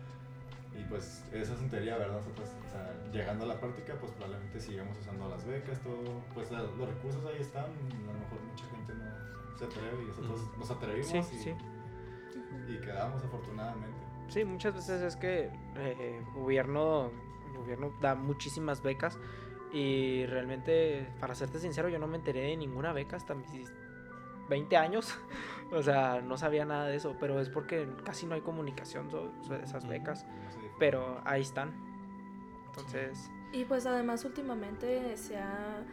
[0.75, 2.15] Y pues esa es en teoría, ¿verdad?
[2.17, 6.01] Nosotros, o sea, llegando a la práctica, pues probablemente sigamos usando las becas, todo,
[6.33, 10.39] pues los recursos ahí están, a lo mejor mucha gente no se atreve y nosotros
[10.57, 11.53] nos atrevimos Sí, y, sí.
[12.69, 14.02] y quedamos afortunadamente.
[14.29, 17.11] Sí, muchas veces es que eh, gobierno,
[17.51, 19.19] el gobierno da muchísimas becas
[19.71, 23.71] y realmente, para serte sincero, yo no me enteré de ninguna beca hasta mis
[24.49, 25.17] 20 años.
[25.71, 29.31] o sea, no sabía nada de eso, pero es porque casi no hay comunicación so-
[29.43, 30.25] sobre esas becas,
[30.79, 31.71] pero ahí están.
[32.67, 35.83] Entonces, Y pues además últimamente se ha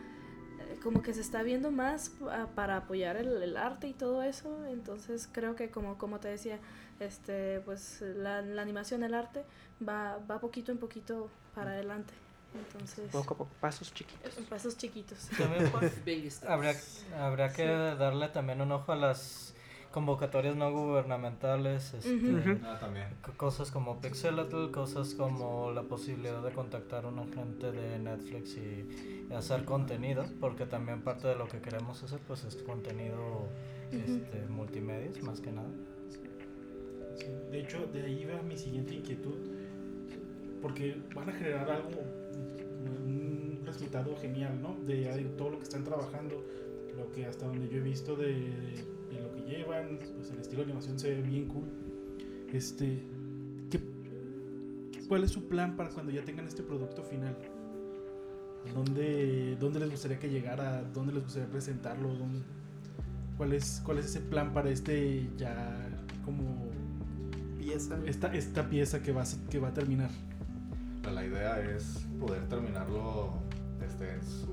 [0.60, 4.22] eh, como que se está viendo más pa- para apoyar el, el arte y todo
[4.22, 6.58] eso, entonces creo que como, como te decía,
[7.00, 9.44] este pues la, la animación, el arte
[9.86, 12.12] va, va poquito en poquito para adelante.
[12.54, 14.36] Entonces, poco a poco, pasos chiquitos.
[14.36, 15.28] en pasos chiquitos.
[17.54, 19.54] Que darle también un ojo a las
[19.92, 22.60] convocatorias no gubernamentales, este.
[22.64, 23.08] Ah, también.
[23.36, 29.26] cosas como Pixelatl, cosas como la posibilidad de contactar a un agente de Netflix y,
[29.30, 33.48] y hacer contenido, porque también parte de lo que queremos hacer pues es contenido
[33.92, 35.68] este, multimedia, más que nada.
[37.50, 39.34] De hecho, de ahí va mi siguiente inquietud.
[40.62, 41.88] Porque van a generar algo,
[43.06, 44.76] un resultado genial, ¿no?
[44.86, 46.44] De ahí todo lo que están trabajando,
[46.96, 50.58] lo que hasta donde yo he visto de, de lo que llevan, pues el estilo
[50.58, 51.64] de animación se ve bien cool.
[52.52, 53.02] Este,
[53.70, 53.80] ¿qué,
[55.08, 57.36] ¿Cuál es su plan para cuando ya tengan este producto final?
[58.74, 60.82] ¿Dónde, dónde les gustaría que llegara?
[60.92, 62.08] ¿Dónde les gustaría presentarlo?
[62.14, 62.42] ¿Dónde-
[63.36, 65.88] cuál, es, ¿Cuál es ese plan para este ya
[66.24, 66.69] como
[67.70, 67.98] Pieza.
[68.06, 70.10] esta, esta pieza que va, a, se- que va a terminar.
[71.12, 73.30] La idea es poder terminarlo
[73.84, 74.52] este, en, su,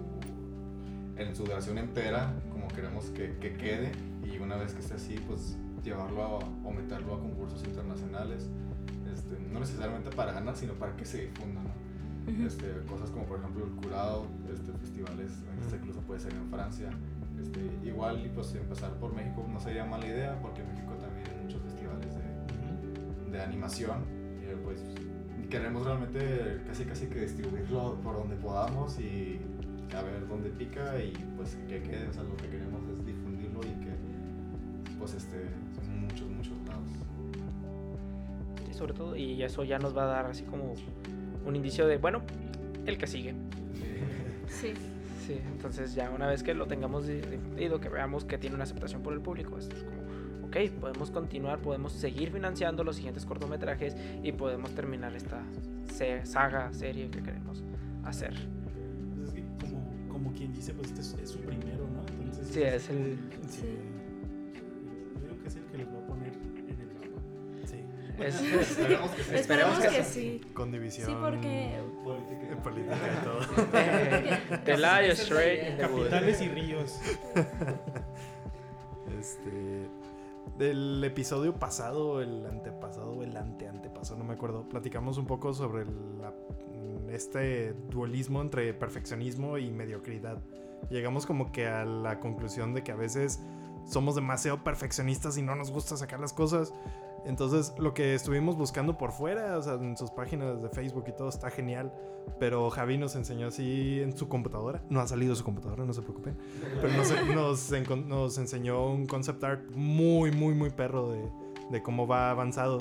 [1.17, 3.91] en su duración entera, como queremos que, que quede,
[4.25, 8.47] y una vez que esté así, pues llevarlo a, o meterlo a concursos internacionales,
[9.13, 11.87] este, no necesariamente para ganar, sino para que se difunda, ¿no?
[12.45, 16.89] Este, cosas como por ejemplo el curado, este, festivales, este, incluso puede ser en Francia.
[17.39, 20.93] Este, igual y pues empezar por México no sería mala idea porque México
[23.47, 24.03] animación.
[24.41, 24.83] Y pues
[25.49, 29.39] queremos realmente casi casi que distribuirlo por donde podamos y
[29.95, 32.07] a ver dónde pica y pues que quede.
[32.07, 33.91] O sea, lo que queremos es difundirlo y que
[34.99, 35.37] pues este,
[35.85, 36.89] en muchos, muchos lados.
[38.65, 40.73] Sí, sobre todo, y eso ya nos va a dar así como
[41.45, 42.21] un indicio de, bueno,
[42.85, 43.33] el que sigue.
[44.47, 44.73] Sí.
[45.25, 48.63] Sí, entonces ya una vez que lo tengamos di- difundido, que veamos que tiene una
[48.63, 49.96] aceptación por el público, es como,
[50.65, 55.43] ok, podemos continuar, podemos seguir financiando los siguientes cortometrajes y podemos terminar esta
[56.23, 57.63] saga, serie que queremos
[58.03, 58.33] hacer.
[59.15, 62.01] Pues es que como, como quien dice, pues este es, es su primero, ¿no?
[62.23, 63.17] Entonces, Sí, es el...
[63.49, 63.77] Sí.
[65.15, 67.21] Yo creo que es el que les va a poner en el mapa.
[67.65, 67.83] Sí.
[68.19, 68.41] es-
[68.77, 69.35] Esperemos que sí.
[69.35, 70.39] Esperemos que sí.
[70.43, 70.53] sí.
[70.53, 71.07] Con división.
[71.07, 72.53] Sí, porque Política.
[72.53, 74.59] eh, política y todo.
[74.65, 76.03] The Lion Straight Wood.
[76.03, 76.99] Capitales y ríos.
[80.57, 84.67] Del episodio pasado, el antepasado, el anteantepasado, no me acuerdo.
[84.67, 85.85] Platicamos un poco sobre
[87.09, 90.41] este dualismo entre perfeccionismo y mediocridad.
[90.89, 93.39] Llegamos como que a la conclusión de que a veces
[93.85, 96.73] somos demasiado perfeccionistas y no nos gusta sacar las cosas.
[97.27, 101.11] Entonces, lo que estuvimos buscando por fuera, o sea, en sus páginas de Facebook y
[101.11, 101.93] todo, está genial.
[102.39, 104.81] Pero Javi nos enseñó así en su computadora.
[104.89, 106.37] No ha salido su computadora, no se preocupen.
[106.81, 107.11] Pero nos,
[107.69, 111.29] nos, nos enseñó un concept art muy, muy, muy perro de,
[111.69, 112.79] de cómo va avanzado.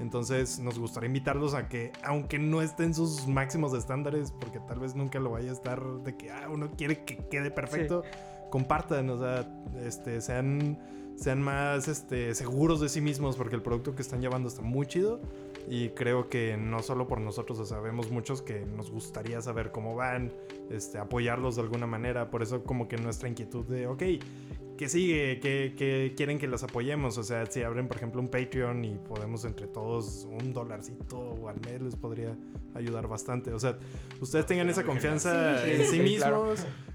[0.00, 4.80] Entonces, nos gustaría invitarlos a que, aunque no esté en sus máximos estándares, porque tal
[4.80, 8.02] vez nunca lo vaya a estar de que ah, uno quiere que quede perfecto,
[8.50, 9.46] compartan, o sea,
[9.84, 10.78] este, sean,
[11.16, 14.86] sean más este, seguros de sí mismos, porque el producto que están llevando está muy
[14.86, 15.20] chido.
[15.68, 19.72] Y creo que no solo por nosotros, o sea, vemos muchos que nos gustaría saber
[19.72, 20.32] cómo van,
[20.70, 22.30] este, apoyarlos de alguna manera.
[22.30, 24.02] Por eso como que nuestra inquietud de, ok,
[24.76, 25.40] ¿qué sigue?
[25.40, 27.16] ¿Qué, qué quieren que los apoyemos?
[27.16, 31.48] O sea, si abren, por ejemplo, un Patreon y podemos entre todos un dolarcito o
[31.48, 32.36] al mes les podría
[32.74, 33.52] ayudar bastante.
[33.52, 33.78] O sea,
[34.20, 36.54] ustedes tengan esa confianza Sí, en sí, sí, mismos, claro.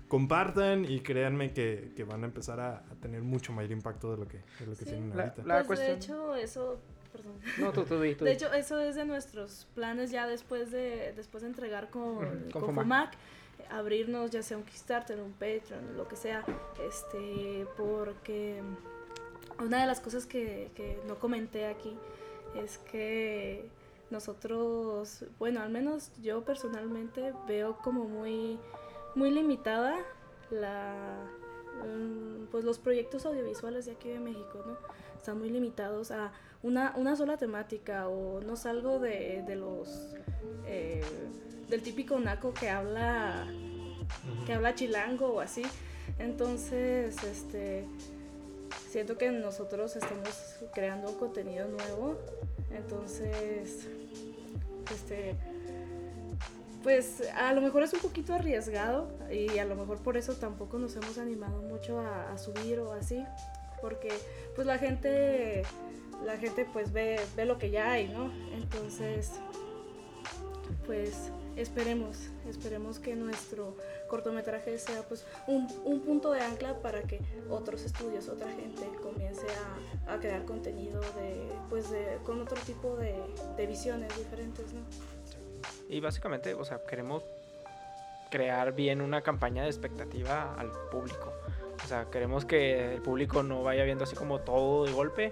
[0.09, 4.17] Compartan y créanme que, que van a empezar a, a tener mucho mayor impacto de
[4.17, 4.85] lo que, de lo que Sí.
[4.85, 5.43] tienen La- ahorita.
[5.45, 6.79] la- pues de hecho, eso.
[7.13, 7.33] Perdón.
[7.59, 11.41] No, tú, tú, tú De hecho, eso es de nuestros planes ya después de, después
[11.41, 12.83] de entregar con, Ujú, con con FOMAC.
[12.83, 13.13] FOMAC,
[13.71, 16.43] abrirnos ya sea un Kickstarter, un Patreon, lo que sea,
[16.87, 18.61] este, porque
[19.63, 21.97] una de las cosas que, que no comenté aquí
[22.55, 23.67] es que
[24.11, 28.59] nosotros, bueno, al menos yo personalmente veo como muy,
[29.19, 29.97] muy limitada
[30.49, 30.95] la,
[31.85, 34.77] mm, pues los proyectos audiovisuales de aquí de México, ¿no?
[35.17, 36.31] Están muy limitados a
[36.63, 40.15] una, una sola temática o no salgo de, de los
[40.65, 41.03] eh,
[41.67, 43.45] del típico naco que habla
[44.45, 45.63] que habla chilango o así.
[46.17, 47.85] Entonces este
[48.89, 50.29] siento que nosotros estamos
[50.73, 52.17] creando contenido nuevo.
[52.71, 53.87] Entonces
[54.93, 55.35] este
[56.83, 60.79] pues a lo mejor es un poquito arriesgado y a lo mejor por eso tampoco
[60.79, 63.23] nos hemos animado mucho a, a subir o así
[63.81, 64.09] porque
[64.55, 65.63] pues la gente
[66.25, 68.31] la gente pues ve, ve lo que ya hay, ¿no?
[68.53, 69.31] Entonces,
[70.85, 73.75] pues esperemos, esperemos que nuestro
[74.07, 79.45] cortometraje sea pues un, un punto de ancla para que otros estudios, otra gente comience
[80.07, 81.85] a, a crear contenido de, pues
[82.25, 83.15] con otro tipo de,
[83.55, 84.81] de visiones diferentes, ¿no?
[85.89, 87.23] Y básicamente, o sea, queremos
[88.29, 91.33] crear bien una campaña de expectativa al público.
[91.83, 95.31] O sea, queremos que el público no vaya viendo así como todo de golpe,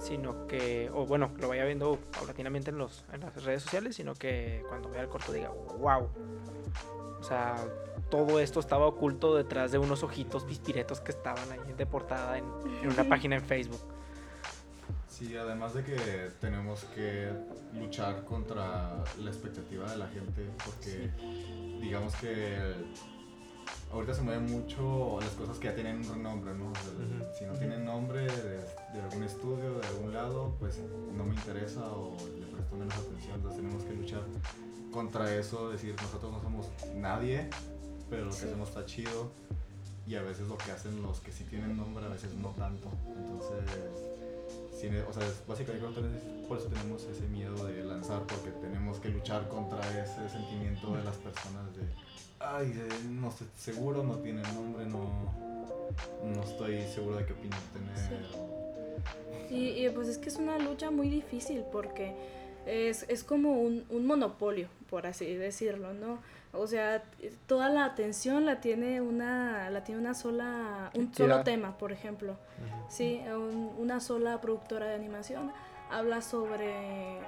[0.00, 4.14] sino que, o bueno, lo vaya viendo paulatinamente en, los, en las redes sociales, sino
[4.14, 6.08] que cuando vea el corto diga, wow.
[7.20, 7.56] O sea,
[8.10, 12.44] todo esto estaba oculto detrás de unos ojitos pispiretos que estaban ahí de portada en,
[12.82, 13.80] en una página en Facebook.
[15.18, 17.28] Sí, además de que tenemos que
[17.74, 21.10] luchar contra la expectativa de la gente, porque
[21.80, 22.56] digamos que
[23.92, 26.70] ahorita se mueven mucho las cosas que ya tienen un renombre, ¿no?
[26.70, 27.34] O sea, Ujú.
[27.36, 28.58] Si no tienen nombre de,
[28.94, 30.78] de algún estudio, de algún lado, pues
[31.16, 34.22] no me interesa o le presto menos atención, entonces tenemos que luchar
[34.92, 37.50] contra eso, decir nosotros no somos nadie,
[38.08, 38.46] pero lo que Sí.
[38.46, 39.32] hacemos está chido
[40.06, 42.88] y a veces lo que hacen los que sí tienen nombre, a veces no tanto,
[43.16, 43.64] entonces
[44.80, 45.86] sí, o sea, básicamente
[46.48, 51.04] por eso tenemos ese miedo de lanzar, porque tenemos que luchar contra ese sentimiento de
[51.04, 51.82] las personas de,
[52.40, 55.32] ay, de- no estoy seguro, no tiene nombre, no,
[56.24, 58.20] no estoy seguro de qué opinión tener.
[59.50, 62.14] Y, y, pues es que es una lucha muy difícil porque
[62.66, 66.18] es, es como un, un monopolio, por así decirlo, ¿no?
[66.52, 67.02] O sea,
[67.46, 72.36] toda la atención la tiene una, la tiene una sola, un solo tema, por ejemplo.
[72.88, 75.52] Sí, un- una sola productora de animación
[75.90, 77.18] habla sobre,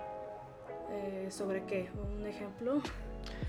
[0.90, 1.90] eh, ¿sobre qué?
[2.02, 2.80] Un ejemplo.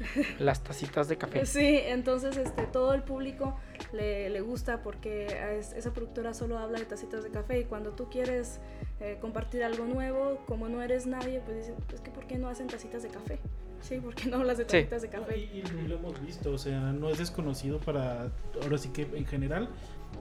[0.39, 1.45] Las tacitas de café.
[1.45, 3.55] Sí, entonces este, todo el público
[3.93, 7.91] le, le gusta porque es- esa productora solo habla de tacitas de café y cuando
[7.91, 8.59] tú quieres
[8.99, 12.49] eh, compartir algo nuevo, como no eres nadie, pues dices, es que ¿por qué no
[12.49, 13.39] hacen tacitas de café?
[13.81, 14.69] Sí, ¿por qué no hablas de Sí.
[14.71, 15.37] tacitas de Y, café?
[15.39, 18.29] y lo hemos visto, o sea, no es desconocido para,
[18.63, 19.69] ahora sí que en general,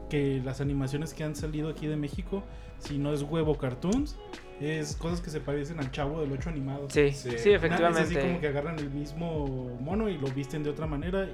[0.08, 2.42] que las animaciones que han salido aquí de México,
[2.78, 4.16] si no es huevo cartoons,
[4.60, 6.88] es cosas que se parecen al chavo del 8 animado.
[6.90, 7.14] Sí, Sí.
[7.14, 8.20] sí, Es así efectivamente.
[8.20, 11.28] como que agarran el mismo mono y lo visten de otra manera.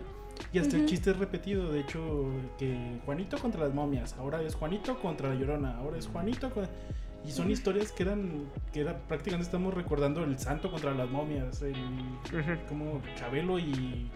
[0.53, 0.91] Y hasta el Ujú.
[0.91, 1.73] chiste es repetido.
[1.73, 2.27] De hecho,
[2.59, 4.15] que Juanito contra las momias.
[4.19, 5.79] Ahora es Juanito contra la llorona.
[5.79, 6.51] Ahora es Juanito.
[6.51, 6.69] con-
[7.27, 8.45] Y son historias que eran.
[8.73, 11.61] que era prácticamente estamos recordando el santo contra las momias.
[11.63, 11.75] El,
[12.69, 14.11] como Chabelo y.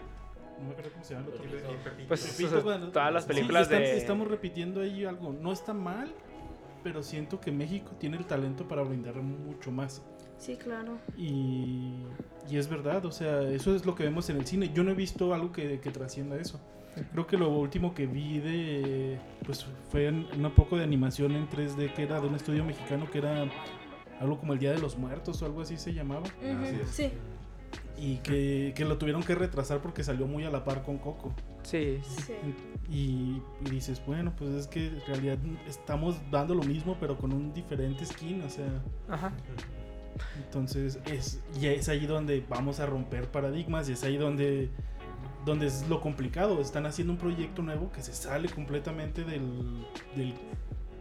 [0.59, 1.49] No me acuerdo cómo se llama el otro.
[2.07, 3.97] Pues Pepito o sea, cuando- todas las Sí, películas están- de...
[3.97, 5.33] Estamos repitiendo ahí algo.
[5.33, 6.13] No está mal.
[6.83, 10.01] Pero siento que México tiene el talento para brindar mucho más.
[10.39, 10.97] Sí, claro.
[11.15, 11.93] Y,
[12.49, 14.71] y es verdad, o sea, eso es lo que vemos en el cine.
[14.73, 16.59] Yo no he visto algo que, que trascienda eso.
[17.11, 19.17] Creo que lo último que vi de.
[19.45, 23.19] Pues fue un poco de animación en 3D que era de un estudio mexicano que
[23.19, 23.45] era
[24.19, 26.21] algo como el Día de los Muertos o algo así se llamaba.
[26.21, 26.89] Ujú, Así es.
[26.89, 27.11] Sí,
[27.97, 31.33] Y que, que lo tuvieron que retrasar porque salió muy a la par con Coco.
[31.63, 32.21] Sí, sí.
[32.27, 32.33] sí.
[32.89, 35.37] Y, y dices, bueno, pues es que en realidad
[35.67, 38.67] estamos dando lo mismo, pero con un diferente skin, o sea.
[39.07, 39.31] Ajá.
[40.43, 44.69] Entonces es, y es ahí donde vamos a romper paradigmas y es ahí donde,
[45.45, 46.61] donde es lo complicado.
[46.61, 50.33] Están haciendo un proyecto nuevo que se sale completamente del, del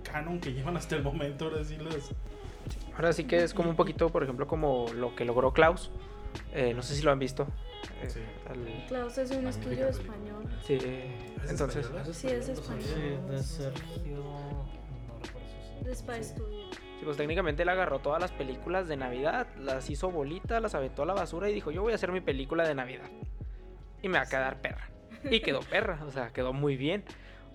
[0.03, 1.47] canon que llevan hasta el momento.
[1.47, 2.13] Ahora sí los...
[2.95, 5.91] Ahora sí que es como un poquito, por ejemplo, como lo que logró Klaus.
[6.53, 7.47] Eh, no sé si lo han visto.
[8.03, 8.21] Eh, Sí.
[8.49, 10.45] al- Klaus es un estudio español.
[10.65, 10.79] sí,
[11.49, 11.91] entonces.
[12.13, 12.83] Sí, es español.
[12.83, 14.17] Sí, de Sergio.
[15.09, 16.71] No recuerdo su De Spy Studio.
[16.73, 21.03] Sí, pues técnicamente él agarró todas las películas de Navidad, las hizo bolitas, las aventó
[21.03, 23.07] a la basura y dijo, yo voy a hacer mi película de Navidad.
[24.03, 24.89] Y me va a quedar perra.
[25.31, 27.05] Y quedó perra, o sea, quedó muy bien.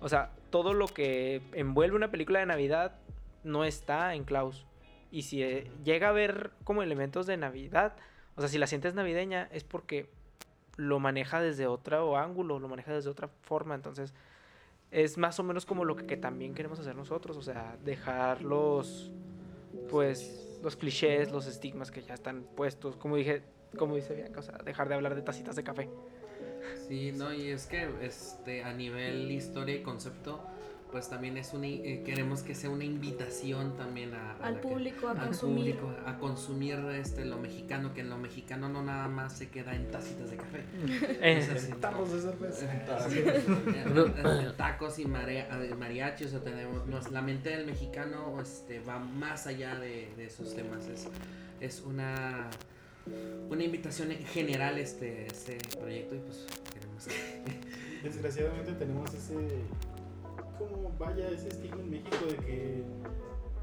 [0.00, 2.96] O sea, todo lo que envuelve una película de Navidad
[3.44, 4.66] no está en Klaus.
[5.10, 7.96] Y si eh, llega a ver como elementos de Navidad,
[8.34, 10.10] o sea, si la sientes navideña es porque
[10.76, 13.74] lo maneja desde otro ángulo, lo maneja desde otra forma.
[13.74, 14.14] Entonces,
[14.90, 18.42] es más o menos como lo que, que también queremos hacer nosotros, o sea, dejar
[18.42, 19.10] los,
[19.90, 23.42] pues, los clichés, los estigmas que ya están puestos, como dije,
[23.78, 25.88] como dice Bianca, o sea, dejar de hablar de tacitas de café.
[26.88, 30.40] Sí, no, y es que este a nivel historia y concepto,
[30.92, 34.68] pues también es una eh, queremos que sea una invitación también a, a Al que-
[34.68, 35.76] público a al consumir.
[35.76, 39.74] público a consumir este lo mexicano, que en lo mexicano no nada más se queda
[39.74, 40.62] en tacitas de café.
[41.20, 42.66] Eh, Tarros de cerveza.
[43.14, 48.80] En tacos y marea- eh, mariachi, o sea, tenemos, nos- la mente del mexicano este,
[48.80, 50.86] va más allá de, de esos temas.
[50.86, 51.08] Es,
[51.60, 52.48] es una,
[53.48, 57.66] una invitación en general este, este proyecto y pues queremos que...
[58.02, 59.34] Desgraciadamente tenemos ese,
[60.58, 62.82] como vaya, ese estigma en México de que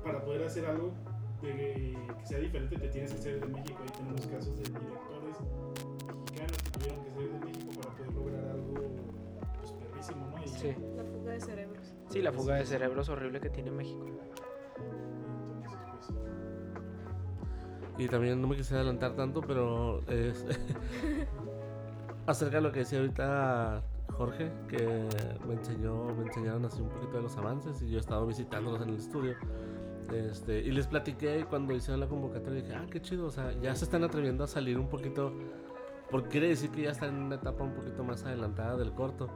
[0.03, 0.93] para poder hacer algo
[1.41, 3.79] de que sea diferente te tienes que ser de México.
[3.81, 5.37] Ahí tenemos casos de directores
[6.07, 8.73] mexicanos que tuvieron que ser de México para poder lograr algo
[9.59, 10.43] pues, perrísimo, ¿no?
[10.43, 10.75] Y sí.
[10.95, 11.93] La fuga de cerebros.
[12.09, 14.05] sí, la fuga de cerebros horrible que tiene México.
[17.97, 20.45] Y también no me quisiera adelantar tanto, pero es
[22.25, 23.83] acerca de lo que decía ahorita
[24.17, 25.07] Jorge, que
[25.47, 28.81] me enseñó, me enseñaron así un poquito de los avances y yo he estado visitándolos
[28.81, 29.35] en el estudio.
[30.11, 33.73] Este, y les platiqué cuando hicieron la convocatoria dije, ah, qué chido, o sea, ya
[33.75, 35.33] se están atreviendo a salir un poquito,
[36.11, 39.29] porque quiere decir que ya están en una etapa un poquito más adelantada del corto,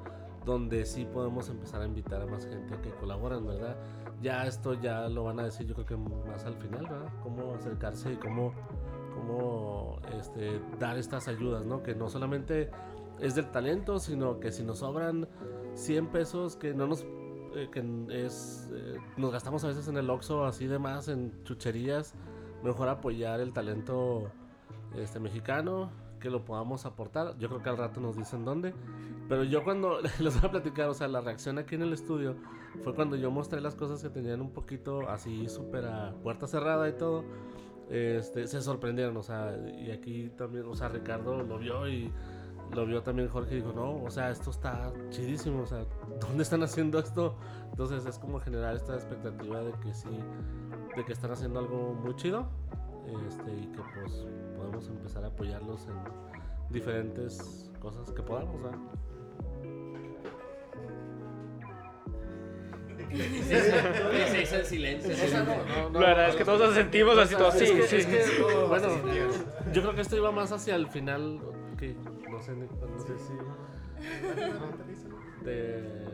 [0.47, 3.75] donde sí podemos empezar a invitar a más gente que colaboran, ¿verdad?
[4.21, 7.11] Ya esto ya lo van a decir yo creo que más al final, ¿verdad?
[7.21, 8.53] Cómo acercarse y cómo,
[9.13, 11.83] cómo este, dar estas ayudas, ¿no?
[11.83, 12.71] Que no solamente
[13.19, 15.27] es del talento, sino que si nos sobran
[15.73, 17.05] 100 pesos que no nos
[17.53, 21.43] eh, que es eh, nos gastamos a veces en el Oxxo así de más en
[21.43, 22.15] chucherías,
[22.63, 24.31] mejor apoyar el talento
[24.95, 25.91] este mexicano,
[26.27, 27.37] que lo podamos aportar.
[27.37, 28.73] Yo creo que al rato nos dicen dónde.
[29.29, 32.35] Pero yo cuando les voy a platicar, o sea, la reacción aquí en el estudio
[32.83, 36.89] fue cuando yo mostré las cosas que tenían un poquito así súper a puerta cerrada
[36.89, 37.23] y todo.
[37.89, 42.11] Este, se sorprendieron, o sea, y aquí también, o sea, Ricardo lo vio y
[42.75, 45.85] lo vio también Jorge y dijo, no, o sea, esto está chidísimo, o sea,
[46.19, 47.37] ¿dónde están haciendo esto?
[47.69, 50.09] Entonces es como generar esta expectativa de que sí,
[50.97, 52.49] de que están haciendo algo muy chido
[53.27, 58.79] este, y que pues podemos empezar a apoyarlos en diferentes cosas que podamos, ¿verdad?
[63.09, 65.13] Se hizo en silencio.
[65.13, 65.99] O sea, no, no, no.
[65.99, 68.05] La verdad es que todos nos sentimos así, todos, sí, sí.
[68.67, 68.89] bueno,
[69.71, 71.39] yo creo que esto iba más hacia el final,
[71.77, 71.95] que
[72.29, 73.33] no sé, no sé si...
[75.45, 76.07] De...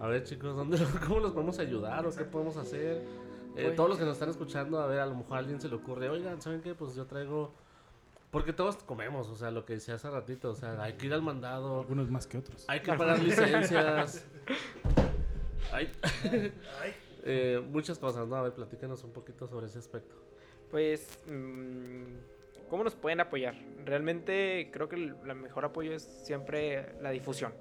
[0.00, 3.02] A ver chicos, ¿dónde, ¿cómo los podemos ayudar o qué podemos hacer?
[3.58, 5.60] Eh, Pues- todos los que nos están escuchando, a ver, a lo mejor a alguien
[5.60, 6.74] se le ocurre, oigan, ¿saben qué?
[6.74, 7.52] Pues yo traigo...
[8.30, 11.14] Porque todos comemos, o sea, lo que decía hace ratito, o sea, hay que ir
[11.14, 12.64] al mandado, algunos más que otros.
[12.68, 14.26] hay que pagar licencias.
[15.72, 15.90] Hay
[17.24, 18.36] eh, muchas cosas, ¿no?
[18.36, 20.14] A ver, platícanos un poquito sobre ese aspecto.
[20.70, 23.54] Pues, mm, ¿cómo nos pueden apoyar?
[23.84, 27.52] Realmente creo que el la mejor apoyo es siempre la difusión.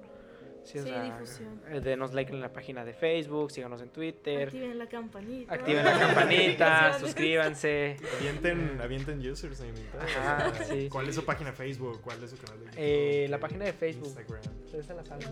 [0.68, 1.62] Sí, o Sí, sea, difusión.
[1.70, 5.54] eh, denos like en la página de Facebook, síganos en Twitter, Activen la campanita.
[5.54, 7.96] activen la campanita, suscríbanse.
[8.20, 9.72] Avienten, avienten username
[10.08, 10.90] sea, sí.
[10.92, 12.02] ¿Cuál es su página de Facebook?
[12.02, 12.80] ¿Cuál es su canal de YouTube?
[12.84, 14.08] Eh, la página de Facebook.
[14.08, 14.42] Instagram.
[14.74, 15.28] Esa la saben.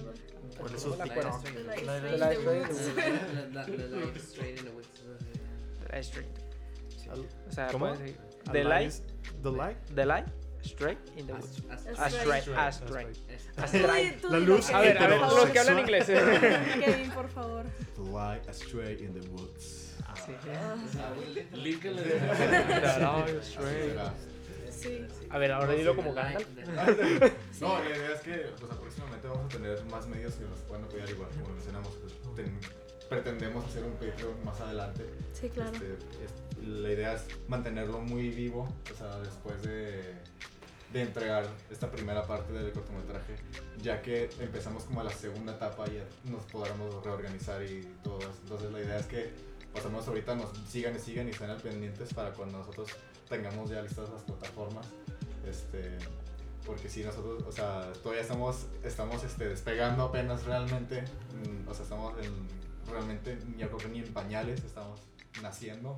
[0.57, 1.23] ¿Cuál es su la TikTok?
[1.65, 2.17] La- Life la- la- la-.
[2.17, 4.87] La- la- la- la- straight in the woods.
[6.01, 6.25] Stream.
[7.11, 7.91] Al- O sea, ¿Cómo?
[8.51, 9.01] The Alive-
[9.43, 9.75] The Live?
[9.95, 10.25] The Live
[10.65, 11.61] Stray in the Woods.
[11.69, 12.55] Ast- Astray, Astray.
[12.57, 13.07] Astray.
[13.57, 14.17] Astray.
[14.29, 16.05] La luz A ver, a ver, los que hablan inglés.
[16.85, 17.65] Kevin, por favor.
[17.95, 19.93] Fly astray in the woods.
[22.99, 23.89] No, Stray.
[23.89, 24.13] Será.
[24.71, 25.05] Sí.
[25.29, 26.21] A ver, ahora dilo como de-
[27.61, 30.83] No, la idea es que pues, próximamente vamos a tener más medios que nos puedan
[30.83, 31.89] apoyar igual, como mencionamos.
[32.01, 32.59] pues, ten-
[33.09, 35.05] pretendemos hacer un Patreon más adelante.
[35.33, 35.71] Sí, claro.
[35.73, 40.15] Este, es- la idea es mantenerlo muy vivo, o sea, después de,
[40.95, 43.35] de entregar esta primera parte del cortometraje,
[43.81, 48.21] ya que empezamos como a la segunda etapa y nos podamos reorganizar y todo.
[48.43, 49.29] Entonces la idea es que
[49.73, 52.91] pasamos ahorita, nos sigan y sigan y estén al pendientes para cuando nosotros
[53.27, 54.87] tengamos ya listas las plataformas.
[55.45, 55.97] Este,
[56.65, 61.83] porque si nosotros, o sea, todavía estamos, estamos este, despegando apenas realmente, mm, o sea,
[61.83, 62.31] estamos en,
[62.89, 65.01] realmente, yo creo que ni en pañales estamos
[65.41, 65.95] naciendo.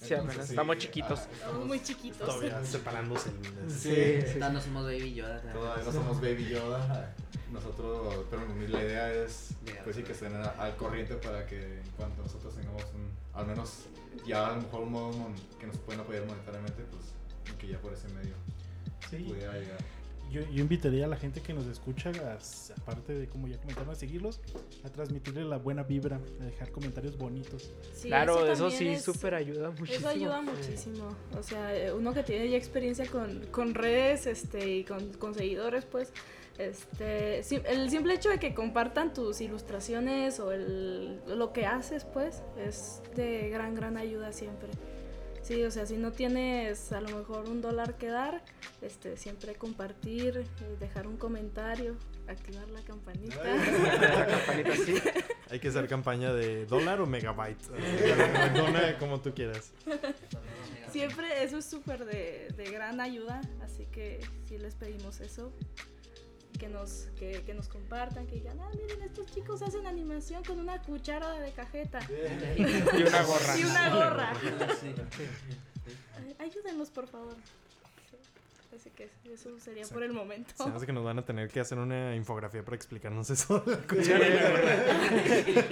[0.00, 1.20] Sí, estamos chiquitos.
[1.32, 2.18] Estamos muy chiquitos.
[2.26, 3.30] Todavía separándose.
[3.30, 4.38] en- Sí, sí.
[4.38, 5.40] Todavía no somos Baby Yoda.
[5.52, 7.14] Todavía no somos Baby Yoda.
[7.52, 9.50] Nosotros, pero la idea es
[9.84, 13.84] pues sí que estén al corriente para que en cuanto nosotros tengamos un, al menos
[14.26, 15.12] ya a lo mejor un modo
[15.58, 18.34] que nos pueden apoyar monetariamente, pues que ya por ese medio
[19.08, 19.18] Sí.
[19.18, 19.78] pudiera llegar.
[20.30, 22.38] Yo, yo invitaría a la gente que nos escucha, a-
[22.82, 24.40] aparte de como ya comentaron, a seguirlos,
[24.84, 27.70] a transmitirle la buena vibra, a dejar comentarios bonitos.
[27.94, 29.98] Sí, Claro, eso sí es- súper ayuda muchísimo.
[29.98, 31.08] Eso ayuda muchísimo.
[31.38, 35.34] O sea, eh, uno que tiene ya experiencia con, con redes este, y con, con
[35.34, 36.12] seguidores, pues,
[36.58, 37.38] este,
[37.70, 43.00] el simple hecho de que compartan tus ilustraciones o el, lo que haces, pues, es
[43.14, 44.68] de gran, gran ayuda siempre.
[45.46, 48.42] Sí, o sea, si no tienes a lo mejor un dólar que dar,
[48.82, 51.94] este, siempre compartir, eh, dejar un comentario,
[52.26, 53.44] activar la campanita.
[53.44, 54.96] La campanita sí.
[55.48, 57.62] Hay que hacer campaña de dólar o megabyte.
[58.56, 59.72] Dona como tú quieras.
[60.90, 64.18] Siempre eso es súper de, de gran ayuda, así que
[64.48, 65.52] sí les pedimos eso,
[66.58, 70.58] que nos, que, que nos compartan, que digan, ah, miren, estos chicos hacen animación con
[70.58, 72.00] una cuchara de cajeta
[72.56, 73.58] Y una gorra.
[73.58, 74.32] y una gorra.
[74.80, 74.94] Sí.
[76.18, 77.34] Ay, Ayúdenlos, por favor.
[78.78, 80.52] Sí, Así que eso sería por el momento.
[80.56, 83.60] Se hace que nos van a tener que hacer una infografía para explicarnos eso.
[83.60, 84.74] de la cuchara y la gorra.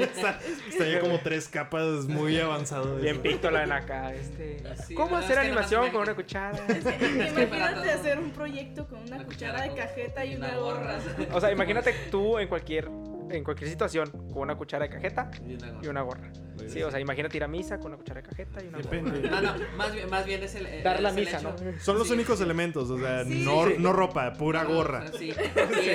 [0.05, 2.96] Está, está ya como tres capas muy avanzado.
[2.96, 3.22] Bien eso.
[3.22, 4.14] píctola en acá.
[4.14, 4.62] Este.
[4.86, 6.66] Sí, ¿Cómo hacer animación con una cuchara?
[6.66, 10.57] Es que para Imagínate hacer un proyecto con una, Una cuchara, de cajeta y una
[10.57, 10.98] gorra.
[11.32, 12.88] O sea, imagínate tú en cualquier
[13.31, 15.81] en cualquier situación con una cuchara de cajeta Y una gorra.
[15.83, 16.33] y una gorra.
[16.68, 19.01] Sí, o sea, imagínate ir a misa con una cuchara de cajeta y una gorra.
[19.03, 20.66] No, no, más bien, más bien es el.
[20.66, 21.81] el- Dar la misa, hecho- ¿no?
[21.81, 22.12] Son los Sí.
[22.14, 23.43] únicos elementos, o sea, Sí.
[23.45, 23.75] no, Sí.
[23.79, 25.05] no ropa, pura gorra.
[25.18, 25.33] Sí.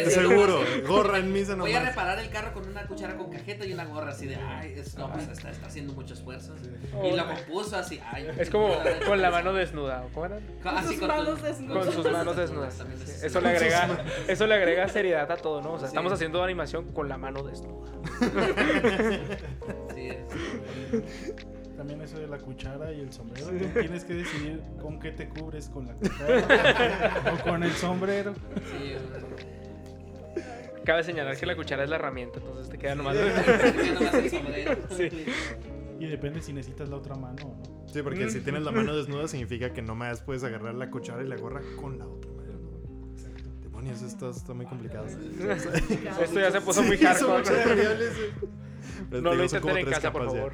[0.10, 3.74] Seguro, gorra en misa Voy a reparar el carro con una cuchara con cajeta y
[3.74, 6.54] una gorra así de, ay, es, no, pues está, está haciendo mucho esfuerzo.
[7.04, 8.28] Y lo compuso así, ay.
[8.38, 8.74] Es como
[9.08, 10.40] con la mano desnuda, ¿o ¿cómo era?
[10.62, 11.86] Con, así, sus con manos desnudas.
[11.86, 12.80] Con sus manos desnudas.
[13.24, 15.74] Eso le agrega, eso le agrega seriedad a todo, ¿no?
[15.74, 17.92] O sea, estamos haciendo animación con la mano desnuda.
[19.96, 21.36] Sí, es-
[21.78, 23.48] También eso de la cuchara y el sombrero.
[23.80, 28.34] Tienes que decidir con qué te cubres, con la cuchara o con el sombrero.
[28.72, 28.96] sí,
[30.86, 33.16] Cabe señalar que la cuchara es la herramienta, entonces te queda nomás.
[33.16, 34.78] nomás el sombrero.
[36.00, 37.88] Y depende si necesitas la otra mano o no.
[37.88, 41.22] Sí, porque si tienes la mano desnuda significa que no más puedes agarrar la cuchara
[41.24, 42.39] y la gorra con la otra mano.
[43.80, 45.06] Demonios, esto está muy complicado.
[45.08, 47.44] Esto ya se puso muy hardcore.
[49.10, 50.54] No lo intenten en casa, por favor.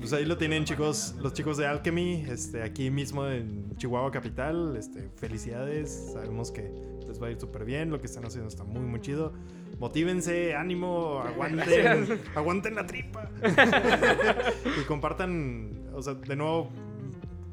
[0.00, 4.76] Pues ahí lo tienen chicos, los chicos de Alchemy, este, aquí mismo en Chihuahua Capital,
[4.76, 6.70] este, felicidades, sabemos que
[7.08, 9.32] les va a ir súper bien, lo que están haciendo está muy muy chido.
[9.78, 13.30] Motívense, ánimo, aguanten, aguanten la tripa.
[14.80, 16.70] y compartan, o sea, de nuevo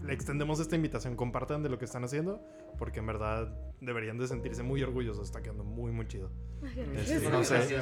[0.03, 2.41] le extendemos esta invitación, compartan de lo que están haciendo,
[2.77, 6.29] porque en verdad deberían de sentirse muy orgullosos, está quedando muy muy chido.
[6.95, 7.77] Este, no sé,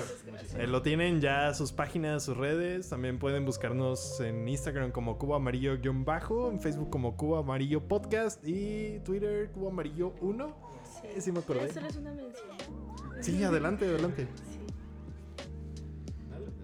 [0.57, 2.89] eh, lo tienen ya sus páginas, sus redes.
[2.89, 8.99] También pueden buscarnos en Instagram como Cubo Amarillo-bajo, en Facebook como Cubo Amarillo Podcast y
[8.99, 10.71] Twitter Cubo Amarillo 1.
[10.83, 11.61] Sí, Sí, me acordé.
[11.61, 12.47] A hacerles una mención.
[13.21, 14.27] Sí, adelante, adelante.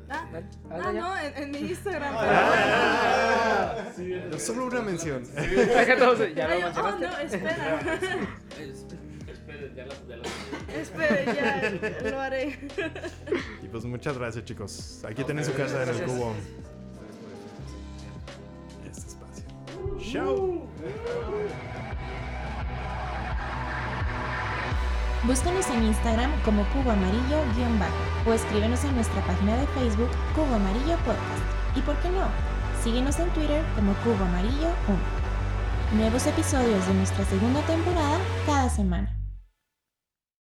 [0.07, 0.13] Sí.
[0.13, 0.25] Ah,
[0.71, 2.13] ah, no, en, en mi Instagram.
[2.17, 3.75] Ah,
[4.37, 5.23] Solo una mención.
[5.35, 7.79] Deja todo, ya Ay, lo oh, no, espera.
[8.57, 9.93] Esperen, ya la,
[11.71, 12.57] ya ya lo haré.
[13.61, 15.03] Y pues muchas gracias, chicos.
[15.05, 16.09] Aquí tienen su casa en el Gracias.
[16.11, 16.33] cubo.
[18.89, 19.45] Este espacio.
[20.13, 20.67] Chao.
[25.24, 30.95] Búscanos en Instagram como Cubo Amarillo-bajo o escríbenos en nuestra página de Facebook Cubo Amarillo
[30.97, 31.43] Podcast.
[31.76, 32.28] Y por qué no,
[32.84, 34.70] síguenos en Twitter como Cubo Amarillo
[35.91, 35.99] 1.
[35.99, 39.16] Nuevos episodios de nuestra segunda temporada cada semana.